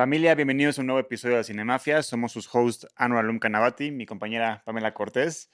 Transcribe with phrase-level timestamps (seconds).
[0.00, 2.02] Familia, bienvenidos a un nuevo episodio de Cinemafia.
[2.02, 5.50] Somos sus hosts Anwar Alum Canavati, mi compañera Pamela Cortés.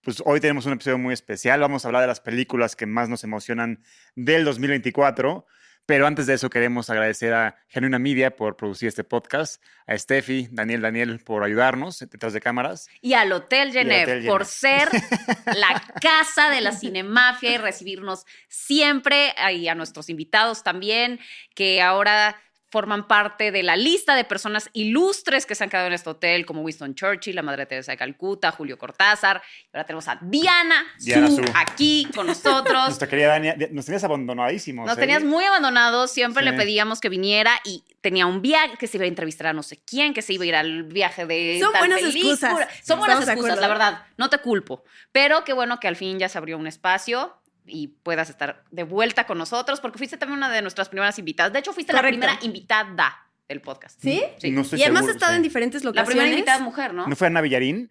[0.00, 1.60] Pues hoy tenemos un episodio muy especial.
[1.60, 3.84] Vamos a hablar de las películas que más nos emocionan
[4.16, 5.46] del 2024.
[5.86, 10.48] Pero antes de eso queremos agradecer a Genuina Media por producir este podcast, a Steffi,
[10.50, 12.88] Daniel, Daniel por ayudarnos detrás de cámaras.
[13.00, 14.88] Y al Hotel Genève por ser
[15.46, 21.20] la casa de la cinemafia y recibirnos siempre, y a nuestros invitados también,
[21.54, 22.36] que ahora
[22.76, 26.44] forman parte de la lista de personas ilustres que se han quedado en este hotel,
[26.44, 29.40] como Winston Churchill, la Madre Teresa de Calcuta, Julio Cortázar.
[29.64, 31.44] Y ahora tenemos a Diana, Diana Su Su.
[31.54, 32.84] aquí con nosotros.
[32.84, 34.86] Nuestra querida Dani, nos tenías abandonadísimos.
[34.86, 35.00] Nos ¿eh?
[35.00, 36.50] tenías muy abandonados, siempre Sí.
[36.50, 39.62] le pedíamos que viniera y tenía un viaje, que se iba a entrevistar a no
[39.62, 42.32] sé quién, que se iba a ir al viaje de Son tal buenas película.
[42.34, 42.68] excusas.
[42.86, 44.84] Son buenas Estamos excusas, la verdad, no te culpo.
[45.12, 47.34] Pero qué bueno que al fin ya se abrió un espacio
[47.66, 51.52] y puedas estar de vuelta con nosotros, porque fuiste también una de nuestras primeras invitadas.
[51.52, 53.16] De hecho, fuiste la primera invitada
[53.48, 54.00] del podcast.
[54.02, 54.22] ¿Sí?
[54.38, 54.50] Sí.
[54.50, 55.36] No estoy Y además he estado sí.
[55.36, 56.10] en diferentes La locaciones.
[56.16, 57.06] primera invitada mujer, ¿no?
[57.06, 57.90] ¿No fue Ana Villarín?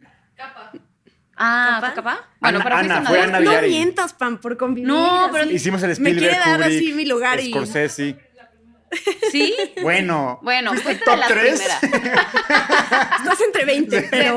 [1.37, 1.87] Ah, ¿Capaz?
[1.87, 2.19] ¿fue capaz?
[2.39, 3.43] Bueno, Ana- pero fuiste Ana, una fue de Ana ellas.
[3.45, 3.71] No Villarín.
[3.71, 4.87] mientas, Pam, por convivir.
[4.87, 5.53] No, pero- así.
[5.53, 8.24] Hicimos el Me Spielberg, quiere dar Kubrick, así mi lugar y- Scorsese.
[9.31, 9.55] ¿Sí?
[9.81, 11.59] Bueno, Bueno, ¿fuiste fuiste de top las tres?
[11.59, 11.83] primeras.
[13.19, 14.33] Estás entre 20, pero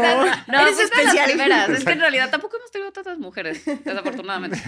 [0.46, 1.24] No, eres fuiste de las especial.
[1.30, 1.68] primeras.
[1.70, 4.58] Es que en realidad tampoco hemos tenido tantas mujeres, desafortunadamente.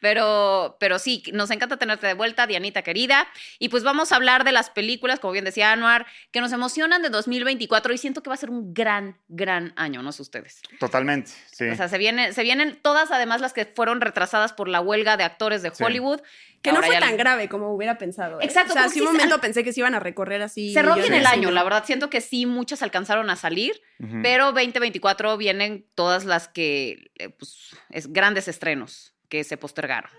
[0.00, 3.26] Pero, pero sí, nos encanta tenerte de vuelta, Dianita querida.
[3.58, 7.02] Y pues vamos a hablar de las películas, como bien decía Anuar, que nos emocionan
[7.02, 10.60] de 2024 y siento que va a ser un gran, gran año, no sé ustedes.
[10.78, 11.68] Totalmente, sí.
[11.68, 15.16] O sea, se, viene, se vienen todas, además, las que fueron retrasadas por la huelga
[15.16, 15.82] de actores de Sí.
[15.82, 16.20] Hollywood.
[16.62, 18.40] Que no fue tan grave como hubiera pensado.
[18.40, 18.44] ¿eh?
[18.44, 19.00] Exacto, O sea, como sí
[19.40, 20.72] pensé que se iban a recorrer así.
[20.72, 21.84] Cerró bien millones el año, la verdad.
[21.84, 24.20] Siento que sí, muchas alcanzaron a salir, Ujú.
[24.22, 30.10] pero 2024 vienen todas las que, eh, pues, es grandes estrenos que se postergaron.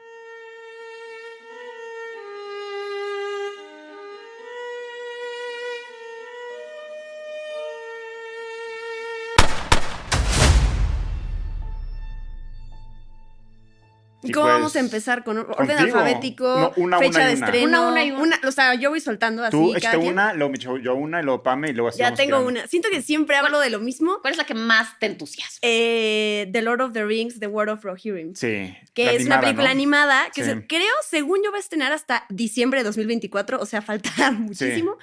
[14.30, 15.24] ¿Y cómo pues, vamos a empezar?
[15.24, 15.80] ¿Con orden contigo.
[15.82, 16.44] alfabético?
[16.60, 17.46] No, una, fecha una de una.
[17.46, 17.68] estreno.
[17.68, 18.40] Una, una y una.
[18.48, 19.52] O sea, yo voy soltando así.
[19.52, 20.12] Tú cada quien.
[20.14, 22.48] una, luego echo yo una, y luego Pame, y luego así Ya tengo tirando.
[22.48, 22.68] una.
[22.68, 24.20] Siento que siempre hablo de lo mismo.
[24.22, 25.60] ¿Cuál es la que más te entusiasma?
[25.62, 28.34] Eh, the Lord of the Rings, The World of Rohirrim.
[28.36, 28.76] Sí.
[28.94, 29.72] Que la es una animada, película ¿no?
[29.72, 30.50] animada que Sí.
[30.52, 34.98] se- creo, según yo, va a estrenar hasta diciembre de 2024, o sea, falta muchísimo.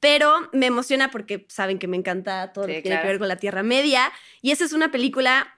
[0.00, 3.08] Pero me emociona porque saben que me encanta todo lo Sí, que tiene que claro.
[3.08, 4.12] ver con la Tierra Media.
[4.42, 5.48] Y esa es una película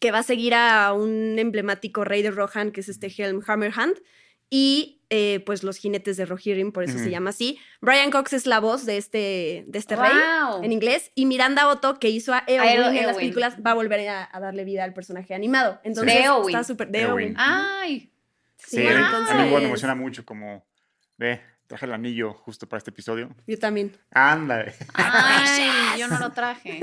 [0.00, 3.96] que va a seguir a un emblemático rey de Rohan, que es este Helm Hammerhand.
[4.50, 7.58] Y eh, pues los jinetes de Rohirrim, por eso se llama así.
[7.82, 10.10] Brian Cox es la voz de este, de este rey
[10.62, 11.12] en inglés.
[11.14, 14.40] Y Miranda Otto, que hizo a Eowyn en las películas, va a volver a, a
[14.40, 15.80] darle vida al personaje animado.
[15.84, 16.48] Entonces, De Eowyn.
[16.56, 16.88] está súper...
[16.88, 17.26] De Eowyn.
[17.28, 17.34] Eowyn.
[17.38, 18.10] Ay,
[18.56, 20.64] Sí, Sí, a mí- a mí entonces- igual me emociona mucho como,
[21.18, 23.28] ve, traje el anillo justo para este episodio.
[23.46, 23.96] Yo también.
[24.12, 24.74] Ándale.
[24.94, 26.80] ay, yo no lo traje.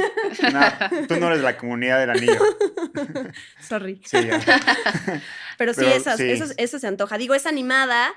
[0.54, 2.40] No, tú no eres de la comunidad del anillo.
[3.60, 4.02] Sorry.
[4.06, 4.40] Sí, ya.
[5.58, 6.30] Pero sí, Pero esas, sí.
[6.30, 7.18] Eso, eso se antoja.
[7.18, 8.14] Digo, es animada,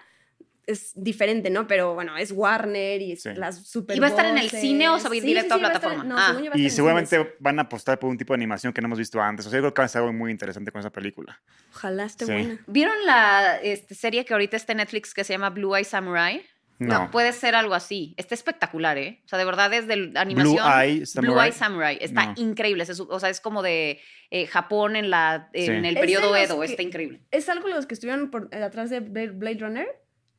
[0.67, 1.67] es diferente, ¿no?
[1.67, 3.31] Pero bueno, es Warner y es Sí.
[3.35, 5.55] las super ¿Y va a estar en el cine o se va a ir directo
[5.55, 6.05] a plataforma?
[6.05, 6.37] no, Ah.
[6.37, 8.99] a Y en seguramente van a apostar por un tipo de animación que no hemos
[8.99, 9.47] visto antes.
[9.47, 11.41] O sea, yo creo que va a ser algo muy interesante con esa película.
[11.75, 12.33] Ojalá esté Sí.
[12.33, 12.59] buena.
[12.67, 16.45] ¿Vieron la este, serie que ahorita está en Netflix que se llama Blue Eye Samurai?
[16.79, 17.11] No.
[17.11, 18.15] Puede ser algo así.
[18.17, 19.21] Está espectacular, ¿eh?
[19.25, 20.55] O sea, de verdad es de animación.
[20.55, 21.33] Blue Eye Samurai.
[21.35, 21.99] Blue Eye Samurai.
[22.01, 22.35] Está No.
[22.37, 22.85] increíble.
[22.85, 24.01] Es- o sea, es como de
[24.31, 25.89] eh, Japón en, la, en Sí.
[25.89, 26.61] el de periodo Edo.
[26.61, 27.23] que- Está increíble.
[27.31, 29.87] ¿Es algo los que estuvieron por, eh, atrás de Blade Runner?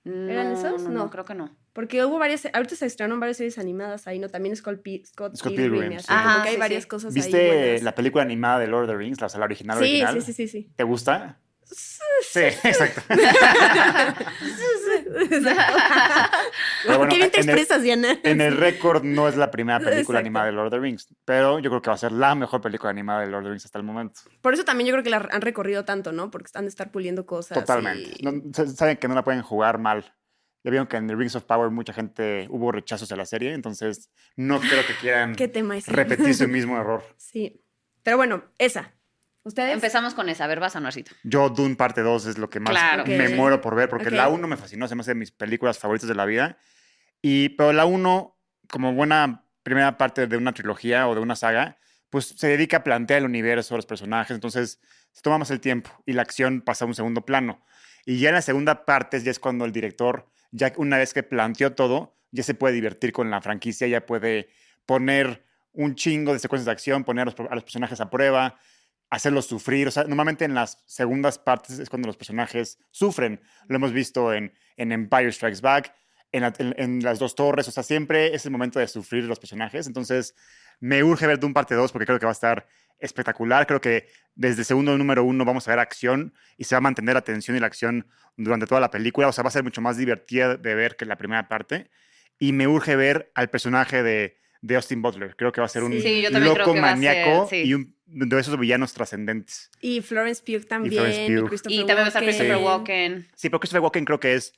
[0.06, 0.84] ¿Eran No, esos?
[0.84, 1.10] No, no, No.
[1.10, 1.58] creo que no.
[1.74, 4.28] Porque hubo varias, ahorita se estrenaron varias series animadas ahí, ¿no?
[4.30, 6.08] También Scott, Pi- Scott, Scott Pilgrim, sí.
[6.08, 6.90] como que hay sí, varias sí.
[6.90, 9.46] cosas ahí ¿Viste la película animada de Lord of the Rings, la, o sea, la
[9.46, 10.14] original Sí, original?
[10.16, 10.72] sí, sí, sí, sí.
[10.76, 11.40] ¿Te gusta?
[11.64, 13.02] Sí, exacto.
[16.86, 18.20] Pero bueno, Qué bien te en el- expresas, Diana.
[18.24, 20.18] En el récord no es la primera película Exacto.
[20.20, 22.62] animada de Lord of the Rings, pero yo creo que va a ser la mejor
[22.62, 24.22] película animada de Lord of the Rings hasta el momento.
[24.42, 26.32] Por eso también yo creo que la han recorrido tanto, ¿no?
[26.32, 27.58] Porque están de estar puliendo cosas.
[27.60, 28.12] Totalmente.
[28.18, 28.32] y- No,
[28.76, 30.14] saben que no la pueden jugar mal.
[30.64, 33.54] Ya vieron que en The Rings of Power mucha gente hubo rechazos a la serie,
[33.54, 35.88] entonces no creo que quieran ¿Qué tema es?
[35.88, 37.04] repetir su mismo error.
[37.18, 37.64] Sí.
[38.04, 38.94] Pero bueno, esa.
[39.44, 39.74] ¿Ustedes?
[39.74, 40.44] Empezamos con esa.
[40.44, 40.82] A ver, vas a.
[41.24, 43.06] Yo, Dune parte 2 es lo que más Claro.
[43.06, 45.80] me muero por ver, porque la 1 me fascinó, se me hace de mis películas
[45.80, 46.58] favoritas de la vida.
[47.22, 48.38] Y, pero la 1,
[48.70, 51.78] como buena primera parte de una trilogía o de una saga,
[52.10, 54.80] pues se dedica a plantear el universo, los personajes, entonces
[55.12, 57.64] se toma más el tiempo y la acción pasa a un segundo plano.
[58.06, 61.24] Y ya en la segunda parte ya es cuando el director, ya una vez que
[61.24, 64.50] planteó todo, ya se puede divertir con la franquicia, ya puede
[64.86, 68.58] poner un chingo de secuencias de acción, poner a los, a los personajes a prueba,
[69.10, 69.88] hacerlos sufrir.
[69.88, 73.42] O sea, normalmente en las segundas partes es cuando los personajes sufren.
[73.68, 75.94] Lo hemos visto en, en Empire Strikes Back,
[76.32, 76.44] en,
[76.78, 80.36] en- las dos torres, o sea, siempre es el momento de sufrir los personajes, entonces
[80.80, 82.68] me urge ver Doom parte 2 porque creo que va a estar
[83.00, 86.82] espectacular, creo que desde segundo número uno vamos a ver acción y se va a
[86.82, 88.08] mantener la tensión y la acción
[88.38, 91.06] durante toda la película, o sea, va a ser mucho más divertida de ver que
[91.06, 91.90] la primera parte,
[92.38, 95.84] y me urge ver al personaje de, de Austin Butler, creo que va a ser
[95.84, 96.24] un Sí.
[96.30, 97.64] Loco ser, maníaco sí.
[97.64, 99.70] y un, de esos villanos trascendentes.
[99.80, 100.94] Y Florence Pugh también.
[100.94, 101.48] Y, Florence Pugh.
[101.50, 102.24] Christopher Y también va a estar.
[102.24, 102.64] Christopher Sí.
[102.64, 103.28] Walken.
[103.36, 104.54] Sí, pero Christopher Walken creo que es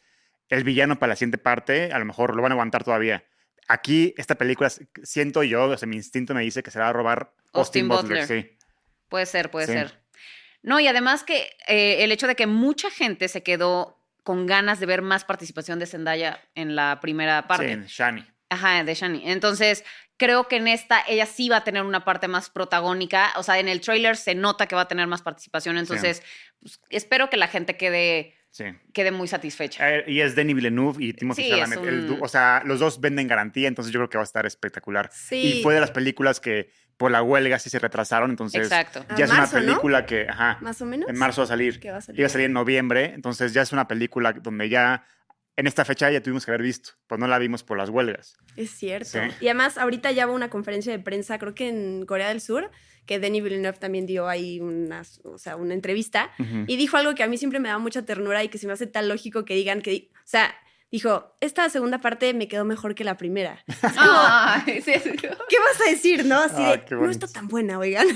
[0.49, 1.91] el villano para la siguiente parte.
[1.93, 3.23] A lo mejor lo van a aguantar todavía.
[3.67, 4.69] Aquí, esta película,
[5.03, 7.85] siento yo, o sea, mi instinto me dice que se la va a robar Austin,
[7.85, 8.21] Austin Butler.
[8.23, 8.43] Butler.
[8.43, 8.57] Sí.
[9.07, 9.73] Puede ser, puede Sí.
[9.73, 10.01] ser.
[10.63, 14.79] No, y además que eh, el hecho de que mucha gente se quedó con ganas
[14.79, 17.75] de ver más participación de Zendaya en la primera parte.
[17.83, 18.25] Sí, Shani.
[18.51, 19.23] Ajá, de Shani.
[19.31, 19.83] Entonces,
[20.17, 23.31] creo que en esta ella sí va a tener una parte más protagónica.
[23.37, 25.77] O sea, en el trailer se nota que va a tener más participación.
[25.77, 26.21] Entonces,
[26.59, 28.65] pues, espero que la gente quede, Sí.
[28.93, 29.89] quede muy satisfecha.
[29.89, 31.79] Eh, Y es Denis Villeneuve y Timothée Sí, Chalamet.
[31.79, 34.45] El un- o sea, los dos venden garantía, entonces yo creo que va a estar
[34.45, 35.09] espectacular.
[35.13, 35.59] Sí.
[35.59, 39.05] Y fue de las películas que por la huelga sí se retrasaron, entonces Exacto.
[39.07, 39.71] A ya es marzo, una ¿no?
[39.71, 41.09] película que, ajá, Más o menos.
[41.09, 41.79] en marzo va a salir.
[41.79, 42.19] Que va a salir.
[42.19, 45.03] Iba a salir en noviembre, entonces ya es una película donde ya
[45.57, 48.37] en esta fecha ya tuvimos que haber visto, pues no la vimos por las huelgas.
[48.55, 49.09] Es cierto.
[49.11, 49.19] Sí.
[49.41, 52.71] Y además, ahorita ya hubo una conferencia de prensa, creo que en Corea del Sur,
[53.05, 56.31] que Denis Villeneuve también dio ahí una, o sea, una entrevista.
[56.67, 58.73] Y dijo algo que a mí siempre me da mucha ternura y que se me
[58.73, 60.55] hace tan lógico que digan que, o sea,
[60.91, 63.63] dijo, esta segunda parte me quedó mejor que la primera.
[63.97, 65.11] Ay, sí, sí.
[65.17, 65.27] ¿Qué
[65.59, 66.41] vas a decir, no?
[66.41, 68.07] Así Ah, de, qué no está tan buena, oigan.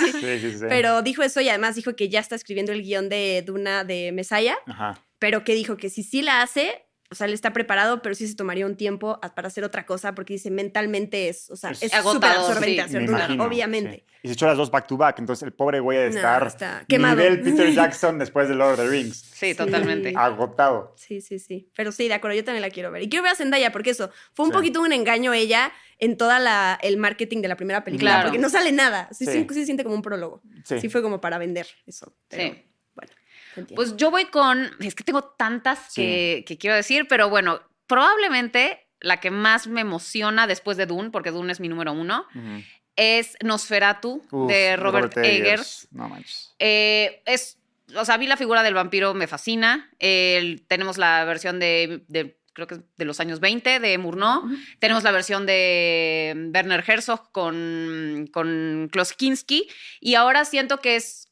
[0.00, 0.20] Sí, sí.
[0.20, 0.64] Sí, sí, sí.
[0.68, 4.12] Pero dijo eso y además dijo que ya está escribiendo el guion de Duna de
[4.12, 5.00] Messiah, Ajá.
[5.22, 8.26] Pero que dijo que si sí la hace, o sea, él está preparado, pero sí
[8.26, 11.70] se tomaría un tiempo a- para hacer otra cosa porque dice mentalmente es, o sea,
[11.70, 12.96] Es súper absorbente sí.
[12.96, 14.04] imagino, obviamente.
[14.08, 14.16] sí.
[14.24, 16.46] Y se echó las dos back to back, entonces el pobre güey de No, estar
[16.46, 17.16] está quemado.
[17.16, 19.16] nivel Peter Jackson después de Lord of the Rings.
[19.20, 20.12] Sí, totalmente.
[20.16, 20.94] Agotado.
[20.96, 21.70] Sí, sí, sí.
[21.76, 23.02] Pero sí, de acuerdo, yo también la quiero ver.
[23.02, 24.56] Y quiero ver a Zendaya porque eso, fue un Sí.
[24.56, 28.28] poquito un engaño ella en toda la, el marketing de la primera película, Claro.
[28.28, 29.08] porque no sale nada.
[29.12, 29.32] Sí, Sí.
[29.32, 30.40] sí, sí se siente como un prólogo.
[30.64, 30.80] Sí.
[30.80, 32.16] Sí, fue como para vender eso.
[32.28, 32.62] Pero, Sí.
[33.74, 34.70] Pues yo voy con.
[34.80, 36.02] Es que tengo tantas Sí.
[36.02, 41.10] que, que quiero decir, pero bueno, probablemente la que más me emociona después de Dune,
[41.10, 42.26] porque Dune es mi número uno,
[42.96, 45.88] es Nosferatu Uf, de Robert, Eggers.
[45.90, 46.54] No manches.
[46.58, 47.58] Eh, es,
[47.96, 49.90] o sea, a mí la figura del vampiro me fascina.
[49.98, 54.44] El- tenemos la versión de, de, creo que es de los años 20 de Murnau.
[54.78, 59.68] Tenemos la versión de Werner Herzog con, con Klaus Kinski.
[60.00, 61.28] Y ahora siento que es.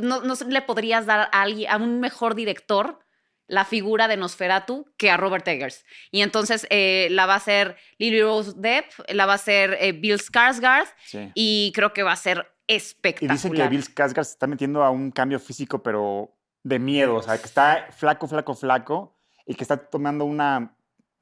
[0.00, 3.00] No, no le podrías dar a, alguien, a un mejor director
[3.46, 5.84] la figura de Nosferatu que a Robert Eggers.
[6.10, 9.92] Y entonces eh, la va a hacer Lily Rose Depp, la va a hacer eh,
[9.92, 11.30] Bill Skarsgård Sí.
[11.34, 13.36] y creo que va a ser Y espectacular.
[13.36, 17.14] dicen que Bill Skarsgård se está metiendo a un cambio físico, pero de miedo.
[17.14, 20.76] O sea, que está flaco, flaco, flaco y que está tomando una.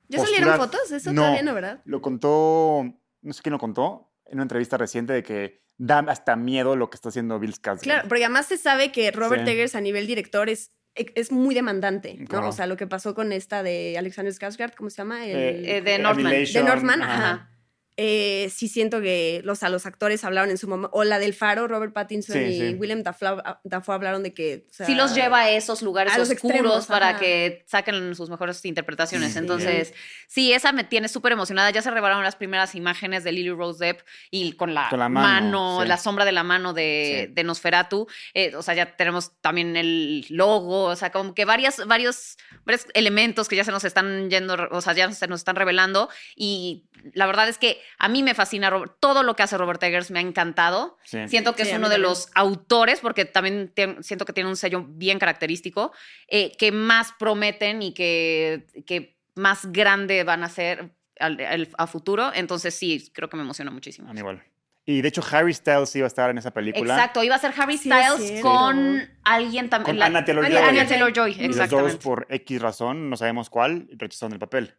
[0.08, 0.90] ¿Ya salieron fotos?
[0.90, 1.22] Eso No.
[1.22, 1.80] todavía no, ¿verdad?
[1.84, 2.84] Lo contó,
[3.22, 6.88] no sé quién lo contó, en una entrevista reciente de que da hasta miedo lo
[6.90, 7.80] que está haciendo Bill Skarsgård.
[7.82, 9.50] Claro, porque además se sabe que Robert Sí.
[9.52, 12.26] Eggers a nivel director es, es muy demandante, ¿no?
[12.26, 12.48] Claro.
[12.48, 15.26] O sea, lo que pasó con esta de Alexander Skarsgård, ¿cómo se llama?
[15.26, 16.26] El- Eh, de Northman.
[16.28, 17.14] Annihilation, De Northman, ajá.
[17.32, 17.50] ajá.
[17.98, 21.32] Eh, sí siento que los, a los actores hablaron en su momento, o la del
[21.32, 22.74] Faro, Robert Pattinson Sí, y sí.
[22.74, 24.66] William Dafoe, Dafoe hablaron de que...
[24.70, 27.18] o sea, sí los lleva a esos lugares a los oscuros extremos, para ajá.
[27.20, 29.32] que saquen sus mejores interpretaciones.
[29.32, 29.38] Sí.
[29.38, 29.94] Entonces,
[30.28, 31.70] sí, esa me tiene súper emocionada.
[31.70, 35.08] Ya se revelaron las primeras imágenes de Lily Rose Depp y con la, Con la
[35.08, 35.88] mano, mano, sí.
[35.88, 37.32] la sombra de la mano de, Sí.
[37.32, 38.06] de Nosferatu.
[38.34, 42.86] Eh, o sea, ya tenemos también el logo, o sea, como que varias, varios, varios
[42.94, 46.08] elementos que ya se nos están yendo, o sea, ya se nos están revelando.
[46.34, 49.82] Y la verdad es que a mí me fascina Robert- todo lo que hace Robert
[49.82, 50.98] Eggers, me ha encantado.
[51.04, 51.18] Sí.
[51.28, 54.84] Siento que Sí, es uno de los autores, porque también siento que tiene un sello
[54.88, 55.92] bien característico,
[56.28, 60.90] eh, que más prometen y que, que más grande van a ser
[61.20, 62.30] al- al- a futuro.
[62.34, 64.08] Entonces sí, creo que me emociona muchísimo.
[64.08, 64.42] A mí igual.
[64.88, 66.94] Y de hecho, Harry Styles iba a estar en esa película.
[66.94, 69.96] Exacto, iba a ser Harry Styles con alguien también.
[69.96, 70.56] Con Anya Taylor-Joy.
[70.62, 72.02] Anya Taylor-Joy, Y Los dos, exactamente.
[72.04, 74.76] por X razón, no sabemos cuál, rechazaron el papel.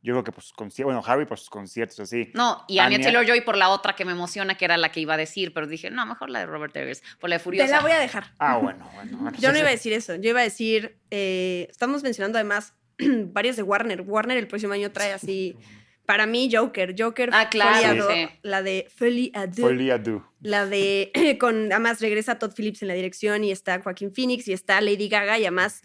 [0.00, 2.30] Yo creo que, pues, conci- bueno, Harry por sus conciertos así.
[2.34, 5.00] No, y Anya Anya- Taylor-Joy por la otra que me emociona, que era la que
[5.00, 7.44] iba a decir, pero dije, no, mejor la de Robert Eggers, por la de Te
[7.44, 7.76] Furiosa.
[7.76, 8.32] la voy a dejar.
[8.38, 9.18] Ah, bueno, bueno.
[9.18, 9.36] bueno.
[9.40, 10.14] Yo no iba a decir eso.
[10.14, 14.02] Yo iba a decir, eh, estamos mencionando además varios de Warner.
[14.02, 15.56] Warner el próximo año trae así,
[16.06, 16.94] para mí, Joker.
[16.96, 18.38] Joker, Ah, claro, Folie sí.
[18.42, 19.32] La de Folie
[19.98, 20.22] deux.
[20.40, 24.52] La de, con, además regresa Todd Phillips en la dirección y está Joaquín Phoenix y
[24.52, 25.82] está Lady Gaga y además,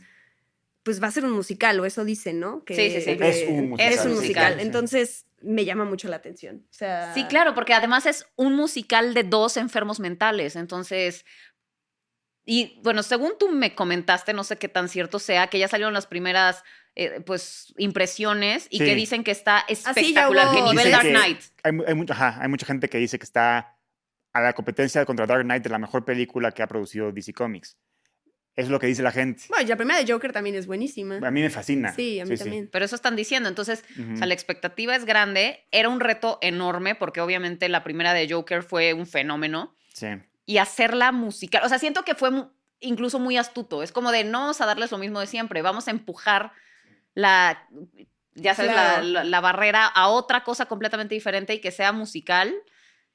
[0.83, 2.63] pues va a ser un musical, o eso dicen, ¿no?
[2.65, 3.17] Que, Sí, sí, sí.
[3.17, 4.53] que Es un musical, Es un sí, musical.
[4.55, 4.61] sí.
[4.61, 6.65] Entonces, me llama mucho la atención.
[6.69, 10.55] O sea, Sí, claro, porque además es un musical de dos enfermos mentales.
[10.55, 11.25] Entonces,
[12.45, 15.93] Y bueno, según tú me comentaste, no sé qué tan cierto sea, que ya salieron
[15.93, 16.63] las primeras
[16.95, 18.85] eh, pues impresiones y Sí.
[18.85, 21.41] que dicen que está Ah, espectacular, que nivel Dicen Dark que Knight.
[21.63, 23.77] Hay, mu- hay mucha, ajá, hay mucha gente que dice que está
[24.33, 27.77] a la competencia contra Dark Knight de la mejor película que ha producido DC Comics.
[28.55, 29.43] Es lo que dice la gente.
[29.49, 31.15] Bueno, y la primera de Joker también es buenísima.
[31.17, 31.91] A mí me fascina.
[31.93, 32.69] Sí, a mí también.
[32.71, 33.49] Pero eso están diciendo.
[33.49, 33.83] Entonces,
[34.13, 35.65] o sea, la expectativa es grande.
[35.71, 39.75] Era un reto enorme porque obviamente la primera de Joker fue un fenómeno.
[39.93, 40.07] Sí.
[40.45, 41.63] Y hacerla musical.
[41.65, 43.81] O sea, siento que fue mu- incluso muy astuto.
[43.81, 45.61] Es como de no vamos a darles lo mismo de siempre.
[45.63, 46.51] Vamos a empujar
[47.15, 47.67] la,
[48.35, 48.71] ya sabes,
[49.05, 52.53] la, la barrera a otra cosa completamente diferente y que sea musical.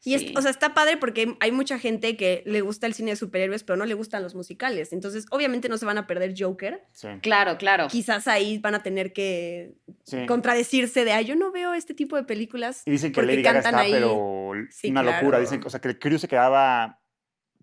[0.05, 3.11] Y es- o sea, está padre porque hay mucha gente que le gusta el cine
[3.11, 4.93] de superhéroes, pero no le gustan los musicales.
[4.93, 6.85] Entonces, obviamente no se van a perder Joker.
[6.93, 7.09] Sí.
[7.21, 7.89] claro, claro.
[7.89, 9.75] Quizás ahí van a tener que
[10.05, 10.25] sí.
[10.27, 12.83] contradecirse de, ay, yo no veo este tipo de películas.
[12.87, 13.91] Y dicen que Lady Gaga está, ahí.
[13.93, 15.19] pero Sí, una claro.
[15.19, 15.41] locura.
[15.41, 17.01] Dicen, o sea, que el crew se quedaba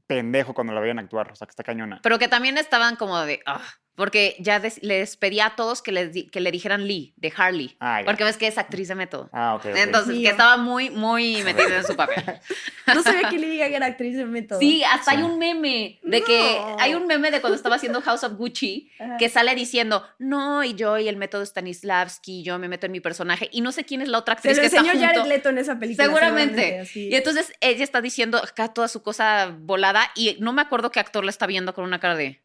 [0.07, 1.31] pendejo cuando la veían actuar.
[1.31, 1.99] O sea, que está cañona.
[2.03, 3.39] Pero que también estaban como de.
[3.45, 3.63] "Ah",
[3.95, 7.31] porque ya des- les pedía a todos que, les di- que le dijeran Lee, de
[7.35, 7.75] Harley.
[7.79, 9.29] Ah, porque ves que es actriz de método.
[9.33, 9.65] Ah, ok.
[9.67, 9.75] ok.
[9.77, 10.23] Entonces, Mío.
[10.23, 12.23] que estaba muy, muy metida en su papel.
[12.93, 14.59] No sabía que Lady Gaga era actriz de método.
[14.59, 15.17] Sí, hasta Sí.
[15.17, 16.59] hay un meme de que.
[16.77, 19.17] Hay un meme de cuando estaba haciendo House of Gucci Ajá.
[19.17, 22.99] que sale diciendo, no, y yo y el método Stanislavski, yo me meto en mi
[22.99, 23.49] personaje.
[23.51, 25.29] Y no sé quién es la otra Se actriz lo que está enseñó Jared junto.
[25.35, 26.05] Leto en esa película.
[26.05, 26.87] Seguramente.
[26.93, 30.99] Y entonces ella está diciendo acá toda su cosa volada y no me acuerdo qué
[30.99, 32.41] actor la está viendo con una cara de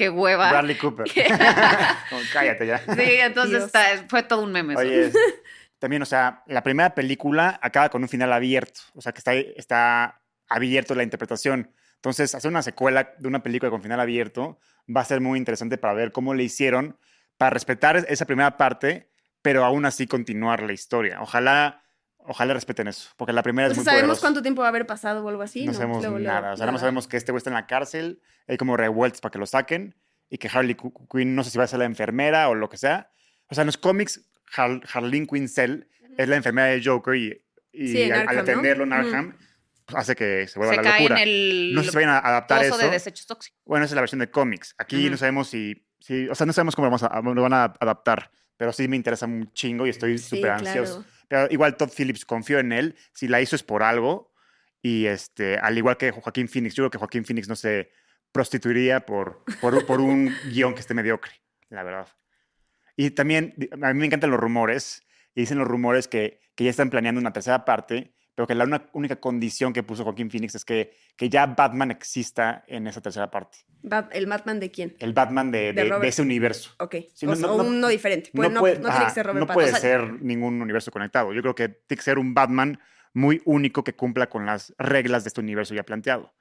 [0.00, 0.50] qué hueva.
[0.50, 1.06] Bradley Cooper.
[2.08, 2.78] Como, cállate ya.
[2.78, 4.74] Sí, entonces está- fue todo un meme.
[4.76, 5.14] Oye, es-
[5.78, 9.34] también, o sea, la primera película acaba con un final abierto, o sea, que está,
[9.34, 11.70] está abierto la interpretación.
[11.96, 14.58] Entonces, hacer una secuela de una película con final abierto
[14.94, 16.98] va a ser muy interesante para ver cómo le hicieron
[17.36, 19.10] para respetar esa primera parte,
[19.42, 21.20] pero aún así continuar la historia.
[21.20, 21.82] Ojalá,
[22.30, 24.20] ojalá respeten eso, porque la primera O es muy ¿Sabemos poderosa.
[24.20, 25.66] cuánto tiempo va a haber pasado o algo así?
[25.66, 26.52] no, sabemos Luego, luego, nada.
[26.52, 26.88] O sea, nada más nada.
[26.88, 29.96] sabemos que este güey está en la cárcel, hay como revueltos para que lo saquen,
[30.28, 32.68] y que Harley Qu- Quinn no sé si va a ser la enfermera o lo
[32.68, 33.10] que sea.
[33.48, 34.20] O sea, en los cómics,
[34.56, 38.40] Har- Harleen Quinzel es la enfermera de Joker y, y Sí, al, al Arkham, ¿no?
[38.42, 38.92] atenderlo en.
[38.92, 39.36] Arkham,
[39.86, 41.22] pues, hace que se vuelva Se la cae locura.
[41.22, 42.78] en el No sé si vayan a adaptar eso.
[42.78, 43.58] de desechos tóxicos.
[43.64, 44.74] Bueno, esa es la versión de cómics.
[44.78, 47.52] Aquí no sabemos si, si- o sea, no sabemos cómo lo, vamos a, lo van
[47.52, 50.58] a adaptar, pero sí me interesa un chingo y estoy Sí, súper claro.
[50.66, 51.04] ansioso.
[51.50, 52.96] Igual Todd Phillips confío en él.
[53.14, 54.32] Si la hizo es por algo.
[54.82, 57.90] Y este, al igual que Joaquín Phoenix, yo creo que Joaquín Phoenix no se
[58.32, 61.32] prostituiría por, por, por un guion que esté mediocre,
[61.68, 62.08] la verdad.
[62.96, 65.06] Y también, a mí me encantan los rumores.
[65.34, 68.64] Y dicen los rumores que, que ya están planeando una tercera parte, pero que la
[68.64, 73.02] una- única condición que puso Joaquín Phoenix es que, que ya Batman exista en esa
[73.02, 73.58] tercera parte.
[73.82, 74.96] Bat- ¿El Batman de quién?
[74.98, 76.70] El Batman de, De de- de ese universo.
[76.78, 76.96] Ok.
[77.12, 78.30] Sí, o no- no- no- uno diferente.
[78.32, 79.90] Pues no, puede, no tiene ajá, que ser Robert no puede Pattinson.
[80.10, 81.34] ser ningún universo conectado.
[81.34, 82.80] Yo creo que tiene que ser un Batman
[83.12, 86.32] muy único que cumpla con las reglas de este universo ya planteado.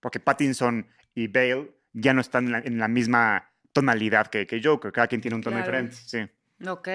[0.00, 4.60] Porque Pattinson y Bale ya no están en la, en la misma tonalidad que, que
[4.60, 4.90] Joker.
[4.90, 5.70] Cada quien tiene un tono Claro.
[5.70, 5.96] diferente.
[6.04, 6.68] Sí.
[6.68, 6.88] Ok,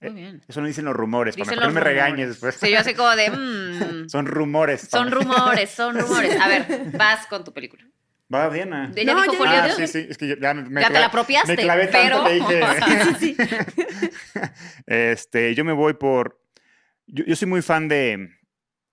[0.00, 0.42] muy bien.
[0.48, 1.36] Eso no dicen los rumores.
[1.36, 2.02] Dicen para que no los me rumores.
[2.04, 2.54] regañes después.
[2.56, 3.30] Sí, yo así como de...
[4.04, 4.82] mm, Son rumores.
[4.90, 6.38] son rumores, son rumores.
[6.40, 7.84] A ver, vas con tu película.
[8.32, 8.72] Va bien.
[8.74, 8.90] ah.
[8.96, 10.06] Ella No, dijo ya- Ah, sí, sí.
[10.10, 12.34] Es que ya, ya me, me Ya te la apropiaste, Me clavé tanto pero- que
[12.34, 12.62] dije.
[13.18, 14.10] Sí, sí, sí.
[14.86, 16.40] Este, yo me voy por.
[17.06, 18.30] Yo, yo soy muy fan de,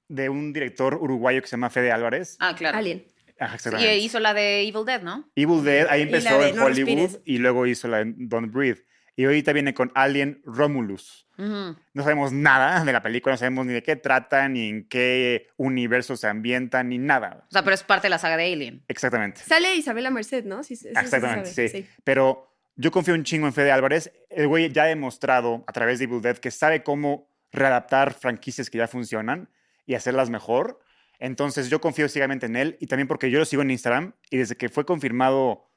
[0.07, 2.37] de un director uruguayo que se llama Fede Álvarez.
[2.39, 2.77] Ah, claro.
[2.77, 3.05] Alien.
[3.39, 5.29] Ajá, Y hizo la de Evil Dead, ¿no?
[5.35, 7.19] Evil Dead, ahí empezó en No Hollywood respires.
[7.25, 8.85] y luego hizo la de Don't Breathe.
[9.15, 11.27] Y ahorita viene con Alien Romulus.
[11.37, 15.47] No sabemos nada de la película, no sabemos ni de qué trata, ni en qué
[15.57, 17.45] universo se ambienta, ni nada.
[17.49, 18.83] O sea, pero es parte de la saga de Alien.
[18.87, 19.41] Exactamente.
[19.41, 20.63] Sale Isabela Merced, ¿no?
[20.63, 21.87] Sí, sí, sí, sí Exactamente, sí.
[22.03, 24.11] Pero yo confío un chingo en Fede Álvarez.
[24.29, 28.69] El güey ya ha demostrado a través de Evil Dead que sabe cómo readaptar franquicias
[28.69, 29.49] que ya funcionan
[29.85, 30.79] y hacerlas mejor.
[31.19, 34.37] Entonces yo confío ciegamente en él y también porque yo lo sigo en Instagram y
[34.37, 35.69] desde que fue confirmado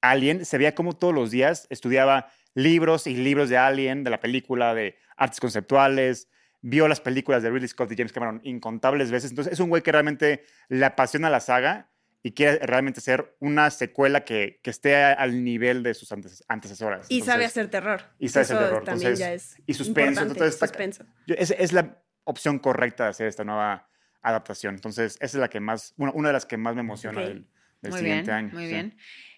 [0.00, 4.20] Alien, se veía como todos los días estudiaba libros y libros de Alien, de la
[4.20, 6.28] película, de artes conceptuales,
[6.62, 9.30] vio las películas de Ridley Scott y James Cameron incontables veces.
[9.30, 11.90] Entonces es un güey que realmente le apasiona la saga
[12.22, 17.06] y quiere realmente ser una secuela que, que esté al nivel de sus antes- antecesoras.
[17.10, 18.00] Y sabe hacer terror.
[18.18, 21.04] y sabe hacer terror, También entonces, ya es y suspenso, entonces suspenso.
[21.26, 23.88] es, es la opción correcta de hacer esta nueva
[24.22, 24.74] adaptación.
[24.74, 27.46] Entonces, esa es la que más, una, una de las que más me emociona del,
[27.82, 28.50] siguiente bien, año.
[28.54, 28.72] muy sí.
[28.72, 28.96] bien.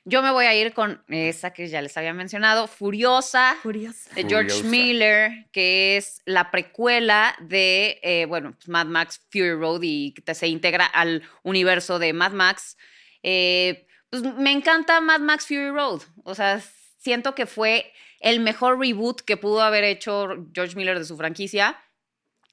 [0.09, 4.15] Yo me voy a ir con esa que ya les había mencionado, Furiosa, Curiosa.
[4.15, 4.69] de George Furiosa.
[4.69, 10.33] Miller, que es la precuela de, eh, bueno, pues, Mad Max Fury Road y que
[10.33, 12.77] se integra al universo de Mad Max.
[13.25, 16.03] Eh, pues me encanta Mad Max Fury Road.
[16.23, 16.63] O sea,
[16.99, 21.83] siento que fue el mejor reboot que pudo haber hecho George Miller de su franquicia.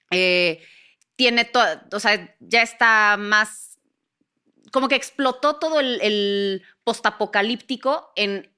[0.10, 0.60] Eh,
[1.16, 3.74] tiene todo, o sea, ya está más
[4.72, 8.50] como que explotó todo el, el postapocalíptico en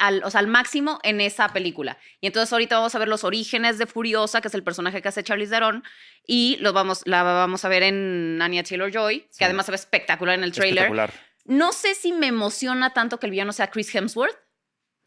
[0.00, 1.96] al, o sea, al máximo en esa película.
[2.20, 5.08] Y entonces ahorita vamos a ver los orígenes de Furiosa, que es el personaje que
[5.08, 5.84] hace Charlize Theron,
[6.26, 10.34] y los vamos, la vamos a ver en Anya Taylor-Joy, que además se ve espectacular
[10.36, 10.78] en el trailer.
[10.86, 11.12] Espectacular.
[11.44, 14.36] No sé si me emociona tanto que el villano sea Chris Hemsworth.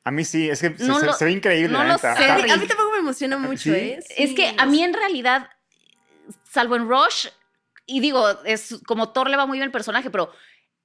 [0.06, 1.74] A mí sí, es que se- No se, lo- se ve increíble.
[1.74, 2.16] no la lo neta.
[2.16, 2.24] sé.
[2.24, 3.72] Hasta- A mí, a mí tampoco me emociona mucho, ¿Sí?
[3.72, 4.00] ¿eh?
[4.16, 5.50] Es que a mí en realidad,
[6.50, 7.28] salvo en Rush,
[7.86, 10.32] y digo, es como Thor le va muy bien el personaje, pero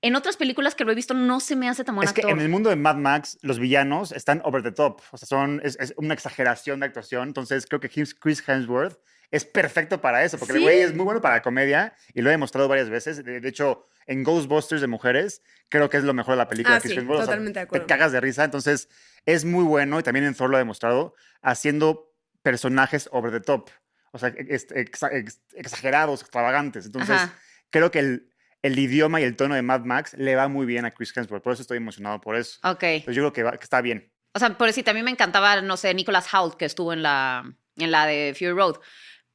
[0.02, 2.23] en otras películas que lo he visto no se me hace tan buen Es que
[2.23, 5.00] en el mundo de Mad Max, los villanos están over the top.
[5.11, 7.28] O sea, son, es, es una exageración de actuación.
[7.28, 8.16] Entonces, creo que Chris-
[8.47, 8.99] Hemsworth
[9.30, 12.30] es perfecto para eso, porque el güey es muy bueno para la comedia y lo
[12.30, 13.23] he demostrado varias veces.
[13.25, 16.76] De, de hecho, en Ghostbusters de mujeres, creo que es lo mejor de la película.
[16.76, 17.21] Ah, de sí, Hemsworth.
[17.21, 17.87] O sea, totalmente de acuerdo.
[17.87, 18.42] Te cagas de risa.
[18.45, 18.88] Entonces,
[19.26, 23.71] es muy bueno y también en Thor lo ha demostrado haciendo personajes over the top.
[24.12, 26.87] O sea, ex- exa- ex- exagerados, extravagantes.
[26.87, 27.35] Entonces, Ajá.
[27.71, 28.29] creo que el,
[28.62, 31.43] el idioma y el tono de Mad Max le va muy bien a Chris Hemsworth.
[31.43, 32.59] Por eso estoy emocionado por eso.
[32.62, 32.83] Ok.
[32.83, 34.12] Entonces yo creo que, va- que está bien.
[34.35, 37.43] O sea, por decir, también me encantaba, no sé, Nicholas Hoult, que estuvo en la,
[37.76, 38.76] en la de Fury Road.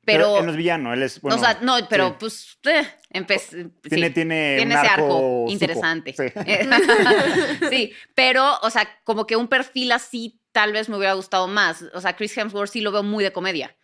[0.05, 1.20] Pero, él no es villano, él es.
[1.20, 2.15] Bueno, o sea, no, pero sí.
[2.20, 4.13] pues, eh, empe- Tiene, sí.
[4.13, 5.46] tiene, un Tiene ese arco supo.
[5.50, 6.13] interesante.
[6.13, 6.25] Sí.
[7.70, 11.84] sí, pero, o sea, como que un perfil así tal vez me hubiera gustado más.
[11.94, 13.75] O sea, Chris Hemsworth sí lo veo muy de comedia.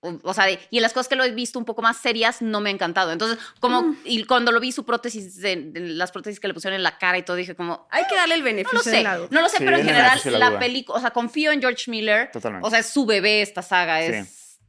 [0.00, 2.40] O, sea, de- y en las cosas que lo he visto un poco más serias
[2.40, 3.10] no me ha encantado.
[3.10, 3.96] Entonces, como, Mm.
[4.04, 6.98] y cuando lo vi su prótesis, de- de las prótesis que le pusieron en la
[6.98, 9.16] cara y todo, dije como, Hay que darle el no lo beneficio sé, de la
[9.16, 9.28] duda.
[9.32, 11.90] no lo sé, Sí, pero en general beneficio la película, o sea, confío en George
[11.90, 12.30] Miller.
[12.32, 12.64] Totalmente.
[12.66, 14.60] O sea, es su bebé esta saga, es,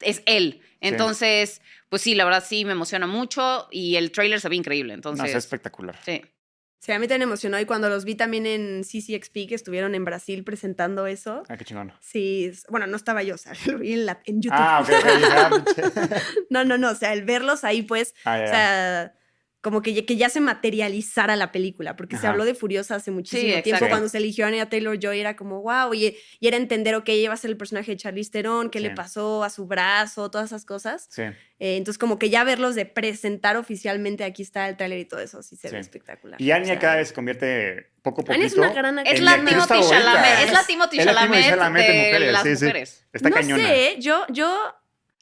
[0.00, 0.60] es él.
[0.80, 4.92] Entonces, pues sí, la verdad sí me emociona mucho y el trailer se ve increíble.
[4.92, 5.98] no, Entonces, es espectacular.
[6.04, 6.22] sí.
[6.84, 10.04] Sí, a mí también emocionó y cuando los vi también en CCXP, que estuvieron en
[10.04, 11.44] Brasil presentando eso.
[11.48, 11.92] Ah, qué chingón.
[12.00, 14.58] Sí, bueno, no estaba yo, o sea, lo vi en, la- en YouTube.
[14.60, 15.20] Ah, ok, ok.
[15.20, 15.82] ya, pinche.
[16.50, 19.14] No, no, no, o sea, el verlos ahí, pues, Ah, o sea,
[19.62, 23.10] como que, ya- que ya se materializara la película, porque se habló de Furiosa hace
[23.12, 23.86] muchísimo tiempo.
[23.88, 27.08] Cuando se eligió a Anya Taylor Joy era como, wow, y, y era entender, ok,
[27.10, 30.30] ella va a ser el personaje de Charlize Theron, qué le pasó a su brazo,
[30.30, 31.06] todas esas cosas.
[31.10, 31.22] Sí.
[31.22, 35.20] Eh, entonces, como que ya verlos de presentar oficialmente, aquí está el tráiler y todo
[35.20, 36.42] eso, sí se ve espectacular.
[36.42, 38.32] Y O Anya sea, cada vez se convierte poco a poquito.
[38.34, 39.88] Anya es una gran Es la Timothy.
[39.88, 40.38] Chalamet.
[40.44, 42.64] Es la Timothy Chalamet, de de mujeres, las sí, sí.
[42.64, 43.06] mujeres.
[43.12, 43.64] Está no cañona.
[43.64, 44.74] sé, yo, yo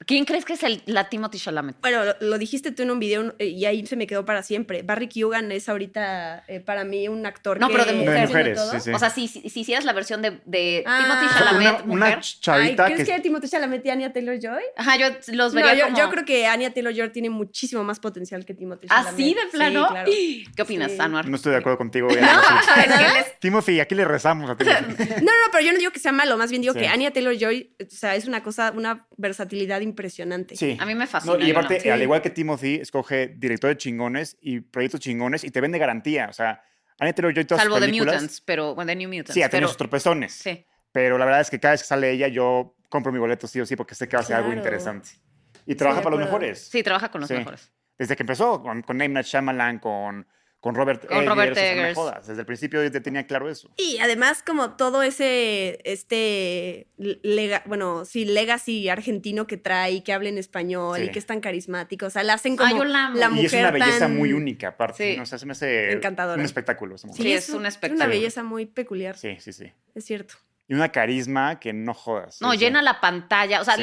[0.06, 1.76] ¿Quién crees que es el, la Timothy Chalamet?
[1.82, 4.42] Bueno, lo, lo dijiste tú en un video eh, y ahí se me quedó para
[4.42, 4.82] siempre.
[4.82, 8.26] Barry Keoghan es ahorita eh, para mí un actor No, que pero de mujer.
[8.28, 8.72] mujeres, todo.
[8.72, 8.90] sí, sí.
[8.92, 11.00] O sea, si, si, si hicieras la versión de, de Ah.
[11.02, 12.18] Timothy Chalamet, una, una mujer.
[12.18, 13.14] Ay, chavita ¿crees que...
[13.14, 14.62] que Timothée Chalamet y Anya Taylor-Joy?
[14.76, 15.98] Ajá, yo los No, vería yo, como...
[15.98, 19.12] yo creo que Anya Taylor-Joy tiene muchísimo más potencial que Timothée Chalamet.
[19.12, 19.86] ¿Así de plano?
[20.06, 20.50] Sí, claro.
[20.56, 20.96] ¿Qué opinas, Sí.
[20.98, 21.28] Anwar?
[21.28, 22.08] No estoy de acuerdo contigo.
[23.40, 25.04] Timothy, aquí le rezamos a Timothy.
[25.20, 26.80] No, no, pero yo no digo que sea malo, más bien digo Sí.
[26.80, 30.56] que Anya Taylor-Joy, o sea, es una cosa, una versatilidad impresionante.
[30.56, 30.76] Sí.
[30.80, 31.34] A mí me fascina.
[31.36, 31.92] No, y yo aparte, no.
[31.94, 36.28] Al igual que Timothy, escoge directores chingones y proyectos chingones y te vende garantía.
[36.28, 36.62] O sea,
[36.98, 38.14] Anya Taylor-Joy todas Salvo sus de películas...
[38.14, 39.34] Mutants, pero bueno, de New Mutants.
[39.34, 40.32] Sí, ha tenido pero, sus tropezones.
[40.32, 40.66] sí.
[40.92, 43.60] Pero la verdad es que cada vez que sale ella, yo compro mi boleto sí
[43.60, 45.10] o sí porque sé que va a ser algo interesante.
[45.64, 46.68] Y trabaja para los mejores.
[46.68, 47.34] Sí, trabaja con los Sí.
[47.34, 47.70] mejores.
[47.96, 50.26] Desde que empezó, con, con Name Night Shyamalan, con,
[50.60, 51.94] con Robert Con Robert o sea, no me Eggers.
[51.96, 52.26] jodas.
[52.26, 53.70] Desde el principio yo te tenía claro eso.
[53.78, 60.28] Y además, como todo ese, este, lega- bueno, sí, legacy argentino que trae, que habla
[60.28, 61.04] en español Sí.
[61.04, 62.06] y que es tan carismático.
[62.06, 63.16] O sea, la hacen como yo la amo.
[63.18, 65.12] la y es una mujer belleza tan- muy única, aparte.
[65.12, 65.16] Sí.
[65.16, 65.22] ¿no?
[65.22, 66.38] O sea, se me hace Encantadora.
[66.38, 66.96] un espectáculo.
[66.96, 67.22] esa mujer.
[67.24, 68.08] Sí, es un Una espectáculo.
[68.10, 69.72] belleza muy peculiar, Sí, sí, sí.
[69.94, 70.34] es cierto.
[70.68, 72.40] Y una carisma que no jodas.
[72.42, 72.58] No, sí.
[72.58, 73.60] llena la pantalla.
[73.60, 73.76] O sea,